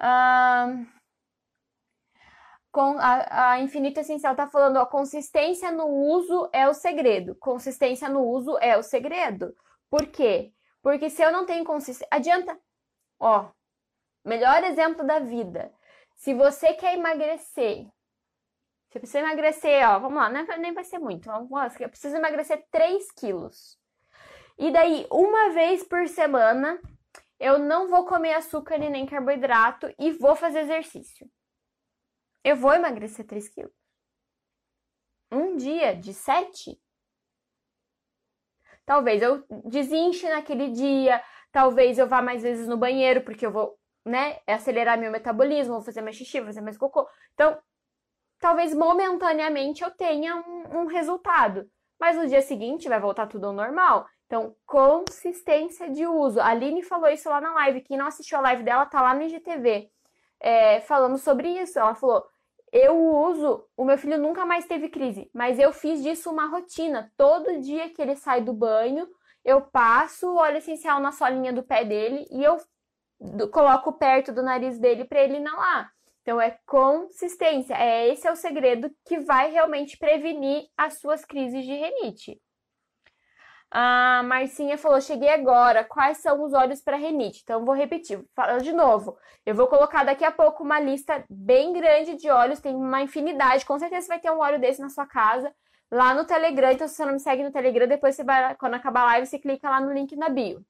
[0.00, 0.84] Uh,
[2.76, 7.34] com a, a Infinito Essencial tá falando, a consistência no uso é o segredo.
[7.36, 9.56] Consistência no uso é o segredo.
[9.88, 10.52] Por quê?
[10.82, 12.06] Porque se eu não tenho consistência.
[12.10, 12.54] Adianta.
[13.18, 13.48] Ó,
[14.22, 15.72] melhor exemplo da vida.
[16.16, 17.86] Se você quer emagrecer,
[18.90, 22.62] você precisa emagrecer, ó, vamos lá, é, nem vai ser muito, vamos eu preciso emagrecer
[22.70, 23.78] 3 quilos.
[24.58, 26.78] E daí, uma vez por semana,
[27.40, 31.26] eu não vou comer açúcar e nem carboidrato e vou fazer exercício.
[32.46, 33.72] Eu vou emagrecer 3 quilos.
[35.32, 36.80] Um dia de 7?
[38.84, 41.20] Talvez eu desinche naquele dia,
[41.50, 45.82] talvez eu vá mais vezes no banheiro, porque eu vou né, acelerar meu metabolismo, vou
[45.82, 47.08] fazer mais xixi, vou fazer mais cocô.
[47.34, 47.60] Então,
[48.38, 51.68] talvez momentaneamente eu tenha um, um resultado,
[51.98, 54.06] mas no dia seguinte vai voltar tudo ao normal.
[54.26, 56.38] Então, consistência de uso.
[56.38, 57.80] A Aline falou isso lá na live.
[57.80, 59.90] Quem não assistiu a live dela tá lá no IGTV
[60.38, 61.76] é, falando sobre isso.
[61.76, 62.24] Ela falou:
[62.72, 67.12] Eu uso, o meu filho nunca mais teve crise, mas eu fiz disso uma rotina.
[67.16, 69.06] Todo dia que ele sai do banho,
[69.44, 72.58] eu passo o óleo essencial na solinha do pé dele e eu
[73.50, 75.90] coloco perto do nariz dele para ele inalar.
[76.22, 81.64] Então é consistência, é esse é o segredo que vai realmente prevenir as suas crises
[81.64, 82.40] de renite.
[83.78, 85.84] A Marcinha falou: cheguei agora.
[85.84, 87.42] Quais são os óleos para renite?
[87.44, 89.18] Então, vou repetir, fala de novo.
[89.44, 93.66] Eu vou colocar daqui a pouco uma lista bem grande de óleos, tem uma infinidade.
[93.66, 95.54] Com certeza vai ter um óleo desse na sua casa,
[95.90, 96.72] lá no Telegram.
[96.72, 99.26] Então, se você não me segue no Telegram, depois você vai, quando acabar a live,
[99.26, 100.64] você clica lá no link na bio.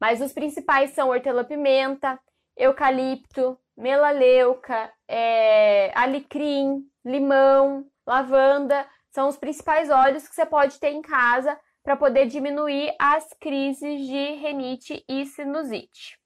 [0.00, 2.16] Mas os principais são hortelã-pimenta,
[2.56, 8.86] eucalipto, melaleuca, é, alecrim, limão, lavanda.
[9.10, 14.06] São os principais óleos que você pode ter em casa para poder diminuir as crises
[14.06, 16.18] de renite e sinusite.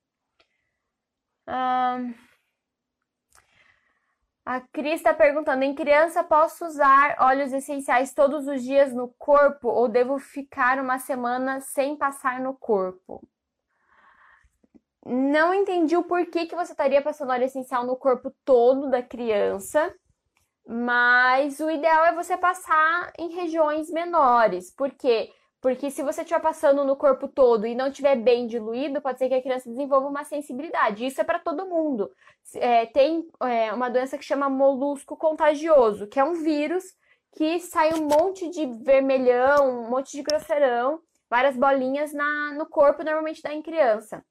[4.46, 9.68] a Cris está perguntando: em criança posso usar óleos essenciais todos os dias no corpo
[9.68, 13.20] ou devo ficar uma semana sem passar no corpo?
[15.04, 19.92] Não entendi o porquê que você estaria passando óleo essencial no corpo todo da criança,
[20.66, 24.70] mas o ideal é você passar em regiões menores.
[24.70, 25.32] Por quê?
[25.60, 29.28] Porque se você estiver passando no corpo todo e não estiver bem diluído, pode ser
[29.28, 31.04] que a criança desenvolva uma sensibilidade.
[31.04, 32.10] Isso é para todo mundo.
[32.54, 36.84] É, tem é, uma doença que chama molusco contagioso, que é um vírus
[37.32, 43.04] que sai um monte de vermelhão, um monte de grosseirão, várias bolinhas na, no corpo,
[43.04, 44.24] normalmente dá em criança.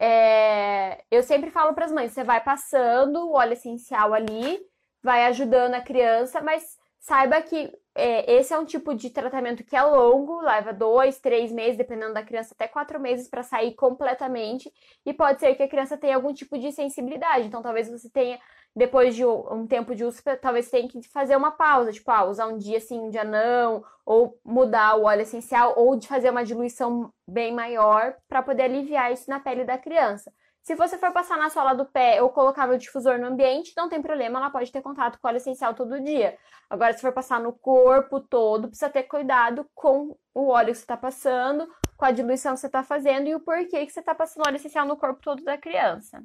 [0.00, 4.60] É, eu sempre falo para as mães: você vai passando o óleo essencial ali,
[5.02, 9.74] vai ajudando a criança, mas saiba que é, esse é um tipo de tratamento que
[9.74, 14.72] é longo, leva dois, três meses, dependendo da criança, até quatro meses para sair completamente.
[15.04, 17.46] E pode ser que a criança tenha algum tipo de sensibilidade.
[17.46, 18.38] Então, talvez você tenha,
[18.74, 22.46] depois de um tempo de uso, talvez tenha que fazer uma pausa, tipo, ah, usar
[22.46, 26.44] um dia sim, um dia não, ou mudar o óleo essencial, ou de fazer uma
[26.44, 30.32] diluição bem maior para poder aliviar isso na pele da criança.
[30.68, 33.88] Se você for passar na sola do pé ou colocar no difusor no ambiente, não
[33.88, 36.36] tem problema, ela pode ter contato com óleo essencial todo dia.
[36.68, 40.82] Agora, se for passar no corpo todo, precisa ter cuidado com o óleo que você
[40.82, 41.66] está passando,
[41.96, 44.56] com a diluição que você está fazendo e o porquê que você está passando óleo
[44.56, 46.22] essencial no corpo todo da criança.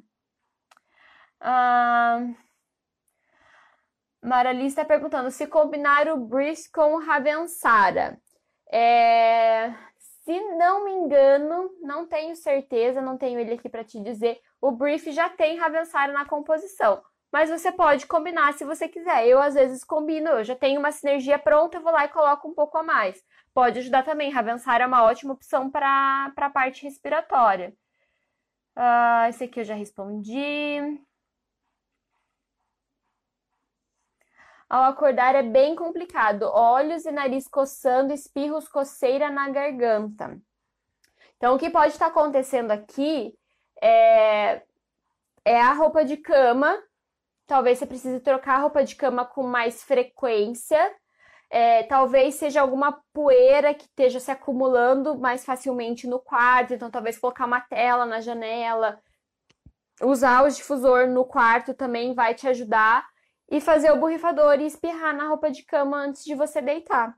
[1.40, 2.18] Ah...
[4.22, 8.20] Marali está perguntando se combinar o Brief com o Ravensara.
[8.70, 9.72] É...
[10.24, 14.70] Se não me engano, não tenho certeza, não tenho ele aqui para te dizer, o
[14.70, 17.02] brief já tem Ravensara na composição.
[17.30, 19.26] Mas você pode combinar se você quiser.
[19.26, 22.48] Eu, às vezes, combino, eu já tenho uma sinergia pronta, eu vou lá e coloco
[22.48, 23.22] um pouco a mais.
[23.52, 24.30] Pode ajudar também.
[24.30, 27.74] Ravensara é uma ótima opção para a parte respiratória.
[28.76, 30.80] Uh, esse aqui eu já respondi.
[34.68, 36.44] Ao acordar é bem complicado.
[36.44, 40.40] Olhos e nariz coçando, espirros, coceira na garganta.
[41.36, 43.34] Então, o que pode estar acontecendo aqui
[43.82, 44.62] é,
[45.44, 46.82] é a roupa de cama.
[47.46, 50.94] Talvez você precise trocar a roupa de cama com mais frequência.
[51.50, 56.72] É, talvez seja alguma poeira que esteja se acumulando mais facilmente no quarto.
[56.72, 58.98] Então, talvez colocar uma tela na janela.
[60.02, 63.06] Usar o difusor no quarto também vai te ajudar
[63.50, 67.16] e fazer o borrifador e espirrar na roupa de cama antes de você deitar.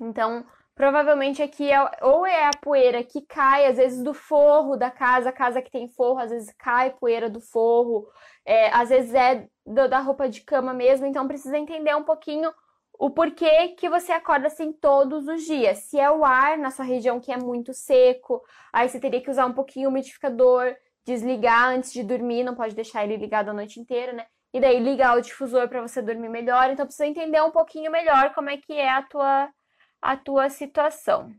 [0.00, 4.90] Então, provavelmente aqui é, ou é a poeira que cai, às vezes, do forro da
[4.90, 8.08] casa, casa que tem forro, às vezes cai poeira do forro,
[8.44, 12.52] é, às vezes é do, da roupa de cama mesmo, então precisa entender um pouquinho
[12.98, 15.78] o porquê que você acorda assim todos os dias.
[15.78, 19.30] Se é o ar na sua região que é muito seco, aí você teria que
[19.30, 20.74] usar um pouquinho o umidificador,
[21.04, 24.26] desligar antes de dormir, não pode deixar ele ligado a noite inteira, né?
[24.52, 26.70] E daí ligar o difusor para você dormir melhor.
[26.70, 29.52] Então precisa entender um pouquinho melhor como é que é a tua
[30.00, 31.32] a tua situação,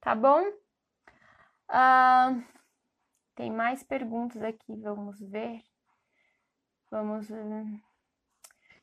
[0.00, 0.42] tá bom?
[1.68, 2.34] Ah,
[3.34, 5.62] tem mais perguntas aqui, vamos ver.
[6.90, 7.66] Vamos ver.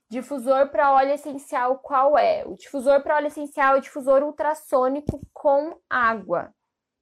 [0.08, 2.46] Difusor para óleo essencial, qual é?
[2.46, 6.54] O difusor para óleo essencial é o difusor ultrassônico com água,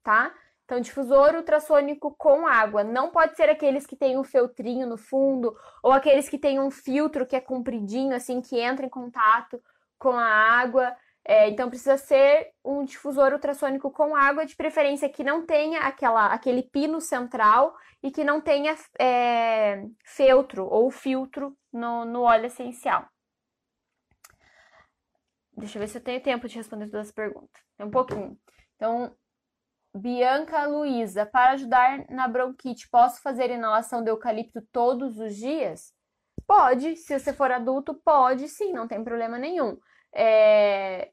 [0.02, 0.34] tá?
[0.74, 2.84] Então, difusor ultrassônico com água.
[2.84, 6.72] Não pode ser aqueles que tem um feltrinho no fundo, ou aqueles que tem um
[6.72, 9.62] filtro que é compridinho, assim, que entra em contato
[10.00, 10.98] com a água.
[11.24, 16.34] É, então, precisa ser um difusor ultrassônico com água, de preferência que não tenha aquela,
[16.34, 23.08] aquele pino central e que não tenha é, feltro ou filtro no, no óleo essencial.
[25.56, 27.62] Deixa eu ver se eu tenho tempo de responder todas as perguntas.
[27.78, 28.36] É um pouquinho.
[28.76, 29.16] Então,
[29.96, 35.94] Bianca Luiza, para ajudar na bronquite, posso fazer inalação de eucalipto todos os dias?
[36.48, 39.78] Pode, se você for adulto, pode sim, não tem problema nenhum.
[40.14, 41.12] É...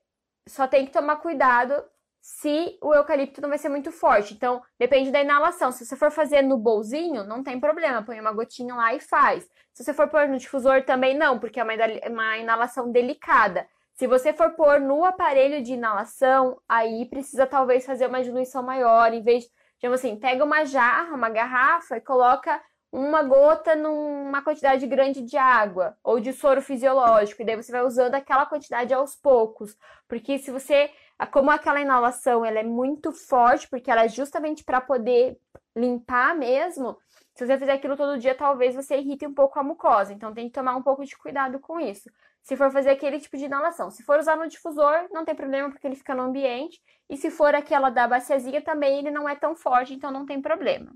[0.49, 1.75] Só tem que tomar cuidado
[2.21, 4.35] se o eucalipto não vai ser muito forte.
[4.35, 5.73] Então, depende da inalação.
[5.73, 9.45] Se você for fazer no bolzinho, não tem problema, põe uma gotinha lá e faz.
[9.75, 11.75] Se você for pôr no difusor, também não, porque é uma,
[12.09, 13.67] uma inalação delicada.
[14.01, 19.13] Se você for pôr no aparelho de inalação, aí precisa talvez fazer uma diluição maior,
[19.13, 24.41] em vez de, digamos assim, pega uma jarra, uma garrafa e coloca uma gota numa
[24.41, 28.95] quantidade grande de água ou de soro fisiológico, e daí você vai usando aquela quantidade
[28.95, 29.77] aos poucos,
[30.09, 30.91] porque se você,
[31.31, 35.37] como aquela inalação, ela é muito forte, porque ela é justamente para poder
[35.77, 36.97] limpar mesmo,
[37.35, 40.47] se você fizer aquilo todo dia, talvez você irrite um pouco a mucosa, então tem
[40.47, 42.09] que tomar um pouco de cuidado com isso
[42.43, 43.91] se for fazer aquele tipo de inalação.
[43.91, 46.81] Se for usar no difusor, não tem problema porque ele fica no ambiente.
[47.09, 50.41] E se for aquela da baciazinha, também ele não é tão forte, então não tem
[50.41, 50.93] problema,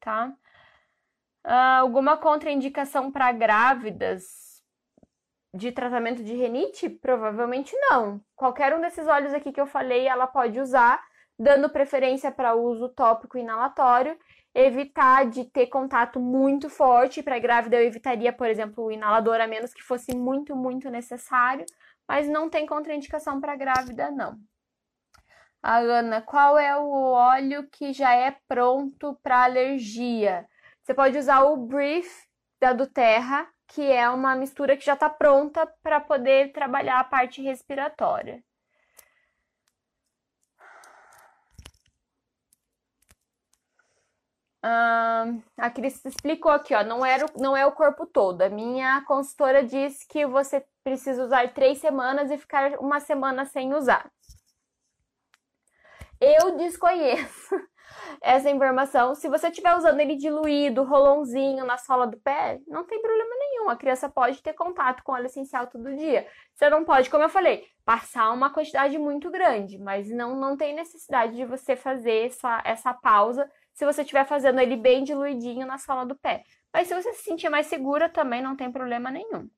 [0.00, 0.32] tá?
[1.44, 4.62] Uh, alguma contraindicação para grávidas
[5.52, 6.88] de tratamento de renite?
[6.88, 8.20] Provavelmente não.
[8.36, 11.02] Qualquer um desses óleos aqui que eu falei, ela pode usar,
[11.38, 14.16] dando preferência para uso tópico inalatório
[14.54, 17.22] evitar de ter contato muito forte.
[17.22, 21.64] Para grávida, eu evitaria, por exemplo, o inalador, a menos que fosse muito, muito necessário.
[22.06, 24.38] Mas não tem contraindicação para grávida, não.
[25.62, 30.46] A Ana, qual é o óleo que já é pronto para alergia?
[30.82, 32.08] Você pode usar o Brief
[32.60, 37.40] da Duterra, que é uma mistura que já está pronta para poder trabalhar a parte
[37.40, 38.42] respiratória.
[44.62, 48.42] A Cris explicou aqui, ó, não, era, não é o corpo todo.
[48.42, 53.74] A minha consultora disse que você precisa usar três semanas e ficar uma semana sem
[53.74, 54.10] usar.
[56.20, 57.50] Eu desconheço
[58.22, 59.14] essa informação.
[59.16, 63.68] Se você estiver usando ele diluído, rolãozinho na sola do pé, não tem problema nenhum.
[63.68, 66.26] A criança pode ter contato com óleo essencial todo dia.
[66.54, 70.72] Você não pode, como eu falei, passar uma quantidade muito grande, mas não, não tem
[70.72, 75.78] necessidade de você fazer essa, essa pausa se você estiver fazendo ele bem diluidinho na
[75.78, 76.44] sola do pé.
[76.72, 79.48] Mas se você se sentir mais segura, também não tem problema nenhum.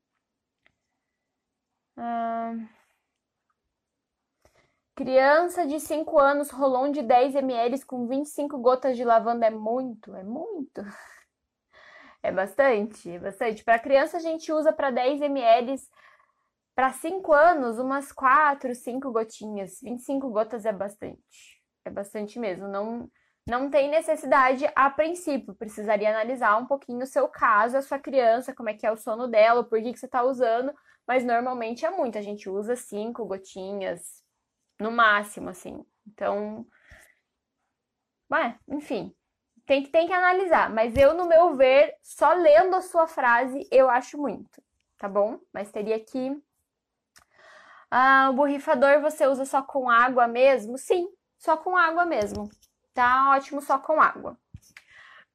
[1.97, 2.69] Hum...
[4.97, 10.15] Criança de 5 anos, rolão de 10 ml com 25 gotas de lavanda é muito?
[10.15, 10.83] É muito?
[12.23, 13.63] É bastante, é bastante.
[13.63, 15.77] Para criança a gente usa para 10 ml.
[16.75, 19.79] Para 5 anos, umas 4, 5 gotinhas.
[19.83, 21.63] 25 gotas é bastante.
[21.85, 22.67] É bastante mesmo.
[22.67, 23.11] Não,
[23.47, 25.55] não tem necessidade a princípio.
[25.55, 28.97] Precisaria analisar um pouquinho o seu caso, a sua criança, como é que é o
[28.97, 30.73] sono dela, por que, que você está usando.
[31.07, 32.17] Mas normalmente é muito.
[32.19, 34.23] A gente usa 5 gotinhas,
[34.81, 35.85] no máximo, assim.
[36.07, 36.67] Então,
[38.31, 39.15] ué, enfim,
[39.67, 40.71] tem que, tem que analisar.
[40.71, 44.63] Mas eu, no meu ver, só lendo a sua frase, eu acho muito,
[44.99, 45.39] tá bom?
[45.53, 46.43] Mas teria que.
[47.91, 50.77] Ah, o borrifador você usa só com água mesmo?
[50.79, 52.51] Sim, só com água mesmo.
[52.95, 54.39] Tá ótimo só com água.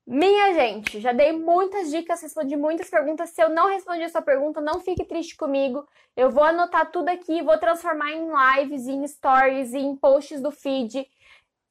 [0.07, 3.30] Minha gente, já dei muitas dicas, respondi muitas perguntas.
[3.30, 5.88] Se eu não respondi a sua pergunta, não fique triste comigo.
[6.18, 11.05] Eu vou anotar tudo aqui, vou transformar em lives, em stories, em posts do feed.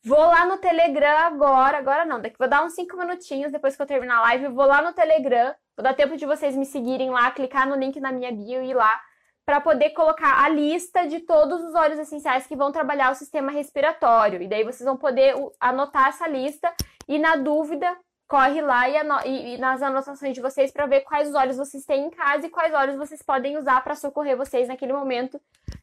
[0.04, 3.82] Vou lá no Telegram agora, agora não, daqui vou dar uns 5 minutinhos depois que
[3.82, 7.10] eu terminar a live, vou lá no Telegram, vou dar tempo de vocês me seguirem
[7.10, 9.00] lá, clicar no link na minha bio e ir lá
[9.48, 13.50] para poder colocar a lista de todos os óleos essenciais que vão trabalhar o sistema
[13.50, 14.42] respiratório.
[14.42, 16.70] E daí vocês vão poder anotar essa lista
[17.08, 17.96] e na dúvida
[18.28, 22.04] corre lá e, e, e nas anotações de vocês para ver quais olhos vocês têm
[22.04, 25.40] em casa e quais olhos vocês podem usar para socorrer vocês naquele momento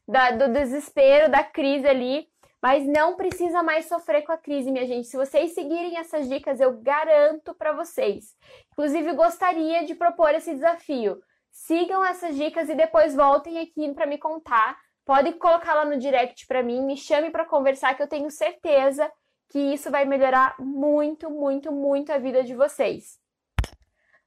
[0.07, 2.28] da, do desespero, da crise ali.
[2.61, 5.07] Mas não precisa mais sofrer com a crise, minha gente.
[5.07, 8.36] Se vocês seguirem essas dicas, eu garanto para vocês.
[8.74, 11.20] Inclusive, gostaria de propor esse desafio.
[11.56, 14.78] Sigam essas dicas e depois voltem aqui para me contar.
[15.06, 19.10] Pode colocar lá no direct para mim, me chame para conversar que eu tenho certeza
[19.49, 23.18] que isso vai melhorar muito, muito, muito a vida de vocês.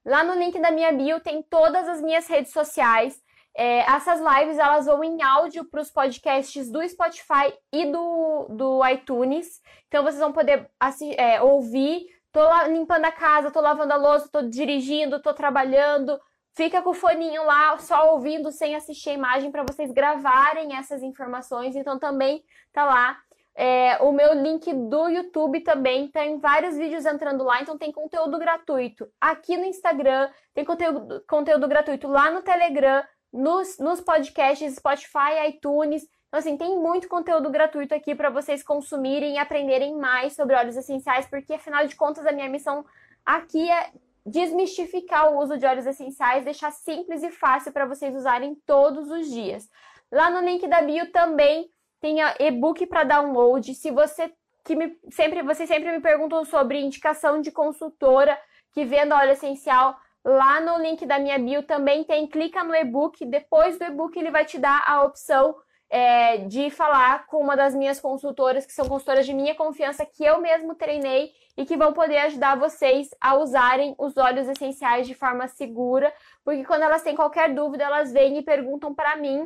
[0.06, 3.22] Lá no link da minha bio tem todas as minhas redes sociais.
[3.54, 8.88] É, essas lives elas vão em áudio para os podcasts do Spotify e do, do
[8.88, 9.60] iTunes.
[9.86, 10.70] Então vocês vão poder
[11.18, 12.06] é, ouvir.
[12.32, 16.18] Tô limpando a casa, tô lavando a louça, tô dirigindo, tô trabalhando.
[16.58, 21.04] Fica com o foninho lá, só ouvindo, sem assistir a imagem, para vocês gravarem essas
[21.04, 21.76] informações.
[21.76, 22.42] Então também
[22.72, 23.16] tá lá
[23.54, 28.36] é, o meu link do YouTube também tem vários vídeos entrando lá, então tem conteúdo
[28.40, 35.46] gratuito aqui no Instagram, tem conteúdo, conteúdo gratuito lá no Telegram, nos, nos podcasts, Spotify,
[35.50, 36.02] iTunes.
[36.26, 40.76] Então, assim, tem muito conteúdo gratuito aqui para vocês consumirem e aprenderem mais sobre óleos
[40.76, 42.84] essenciais, porque afinal de contas a minha missão
[43.24, 43.92] aqui é
[44.24, 49.30] desmistificar o uso de óleos essenciais, deixar simples e fácil para vocês usarem todos os
[49.30, 49.68] dias.
[50.10, 53.74] Lá no link da bio também tem e-book para download.
[53.74, 54.32] Se você
[54.64, 58.38] que me, sempre vocês sempre me perguntam sobre indicação de consultora
[58.72, 62.26] que venda óleo essencial, lá no link da minha bio também tem.
[62.26, 63.24] Clica no e-book.
[63.24, 65.56] Depois do e-book ele vai te dar a opção
[65.90, 70.24] é, de falar com uma das minhas consultoras, que são consultoras de minha confiança, que
[70.24, 75.12] eu mesmo treinei e que vão poder ajudar vocês a usarem os óleos essenciais de
[75.12, 79.44] forma segura, porque quando elas têm qualquer dúvida, elas vêm e perguntam para mim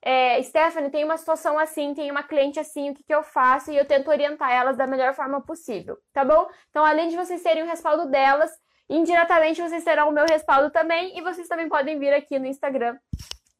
[0.00, 3.72] é, Stephanie, tem uma situação assim, tem uma cliente assim, o que, que eu faço?
[3.72, 6.48] E eu tento orientar elas da melhor forma possível, tá bom?
[6.70, 8.52] Então, além de vocês terem o respaldo delas,
[8.88, 12.96] indiretamente vocês terão o meu respaldo também, e vocês também podem vir aqui no Instagram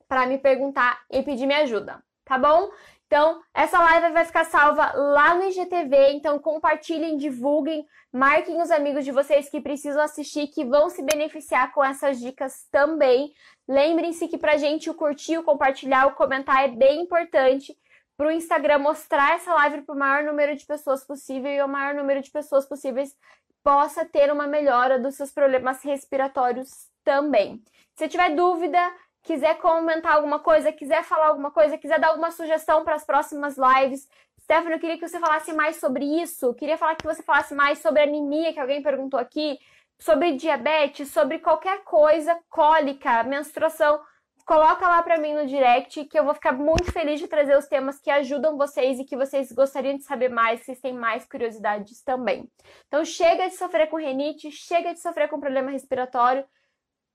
[0.06, 2.70] para me perguntar e pedir minha ajuda, tá bom?
[3.08, 9.02] Então, essa live vai ficar salva lá no IGTV, então compartilhem, divulguem, marquem os amigos
[9.02, 13.32] de vocês que precisam assistir, que vão se beneficiar com essas dicas também.
[13.66, 17.74] Lembrem-se que pra gente o curtir, o compartilhar, o comentar é bem importante
[18.14, 21.68] para o Instagram mostrar essa live para o maior número de pessoas possível e o
[21.68, 23.16] maior número de pessoas possíveis
[23.64, 26.68] possa ter uma melhora dos seus problemas respiratórios
[27.02, 27.62] também.
[27.94, 28.78] Se tiver dúvida,
[29.22, 33.56] quiser comentar alguma coisa, quiser falar alguma coisa, quiser dar alguma sugestão para as próximas
[33.56, 34.08] lives.
[34.40, 36.54] Stephanie, eu queria que você falasse mais sobre isso.
[36.54, 39.58] Queria falar que você falasse mais sobre anemia, que alguém perguntou aqui,
[39.98, 44.00] sobre diabetes, sobre qualquer coisa, cólica, menstruação.
[44.46, 47.66] coloca lá para mim no direct que eu vou ficar muito feliz de trazer os
[47.66, 51.26] temas que ajudam vocês e que vocês gostariam de saber mais, que vocês têm mais
[51.26, 52.48] curiosidades também.
[52.86, 56.46] Então chega de sofrer com renite, chega de sofrer com problema respiratório.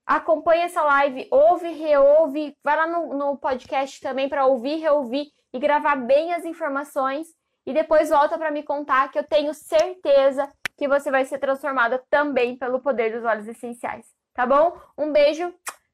[0.05, 5.59] Acompanha essa live, ouve, reouve, vai lá no, no podcast também para ouvir, reouvir e
[5.59, 7.27] gravar bem as informações
[7.65, 12.03] e depois volta para me contar que eu tenho certeza que você vai ser transformada
[12.09, 14.77] também pelo poder dos óleos essenciais, tá bom?
[14.97, 15.53] Um beijo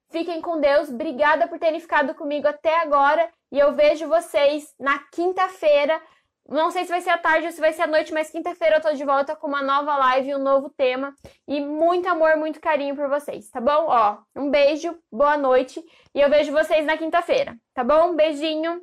[0.10, 0.89] Fiquem com Deus.
[0.89, 3.30] Obrigada por terem ficado comigo até agora.
[3.51, 6.01] E eu vejo vocês na quinta-feira.
[6.50, 8.78] Não sei se vai ser à tarde ou se vai ser à noite, mas quinta-feira
[8.78, 11.14] eu tô de volta com uma nova live, um novo tema.
[11.47, 13.86] E muito amor, muito carinho por vocês, tá bom?
[13.88, 15.80] Ó, um beijo, boa noite.
[16.16, 18.12] E eu vejo vocês na quinta-feira, tá bom?
[18.12, 18.82] Um beijinho.